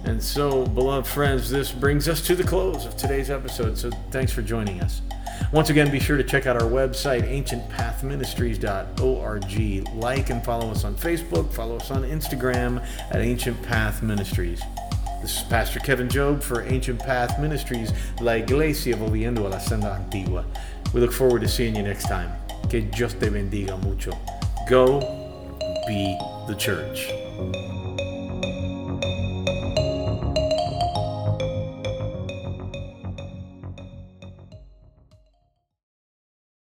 And 0.05 0.23
so, 0.23 0.65
beloved 0.67 1.07
friends, 1.07 1.51
this 1.51 1.73
brings 1.73 2.09
us 2.09 2.27
to 2.27 2.35
the 2.35 2.45
close 2.45 2.87
of 2.87 2.97
today's 2.97 3.31
episode. 3.31 3.77
So, 3.77 3.91
thanks 4.11 4.33
for 4.33 4.41
joining 4.43 4.81
us. 4.81 5.03
Once 5.53 5.71
again, 5.71 5.91
be 5.91 6.01
sure 6.01 6.17
to 6.17 6.25
check 6.25 6.47
out 6.47 6.61
our 6.61 6.69
website, 6.69 7.23
ancientpathministries.org. 7.23 9.95
Like 9.95 10.31
and 10.31 10.45
follow 10.45 10.71
us 10.71 10.85
on 10.85 10.95
Facebook, 10.95 11.53
follow 11.53 11.77
us 11.77 11.91
on 11.91 12.03
Instagram 12.03 12.85
at 13.11 13.21
Ancient 13.21 13.61
Path 13.63 14.03
Ministries. 14.03 14.63
This 15.23 15.39
is 15.39 15.43
Pastor 15.45 15.81
Kevin 15.81 16.09
Jobe 16.09 16.43
for 16.43 16.63
Ancient 16.63 17.01
Path 17.01 17.41
Ministries, 17.41 17.93
La 18.21 18.33
Iglesia 18.33 18.95
Volviendo 18.95 19.47
a 19.47 19.49
la 19.49 19.59
Senda 19.59 19.93
Antigua. 19.93 20.45
We 20.95 21.01
look 21.01 21.13
forward 21.13 21.43
to 21.43 21.49
seeing 21.49 21.75
you 21.75 21.83
next 21.83 22.05
time. 22.05 22.31
Que 22.69 22.83
Dios 22.83 23.15
te 23.15 23.29
bendiga 23.29 23.83
mucho. 23.83 24.13
Go 24.69 25.01
be 25.87 26.17
the 26.47 26.55
church. 26.55 27.78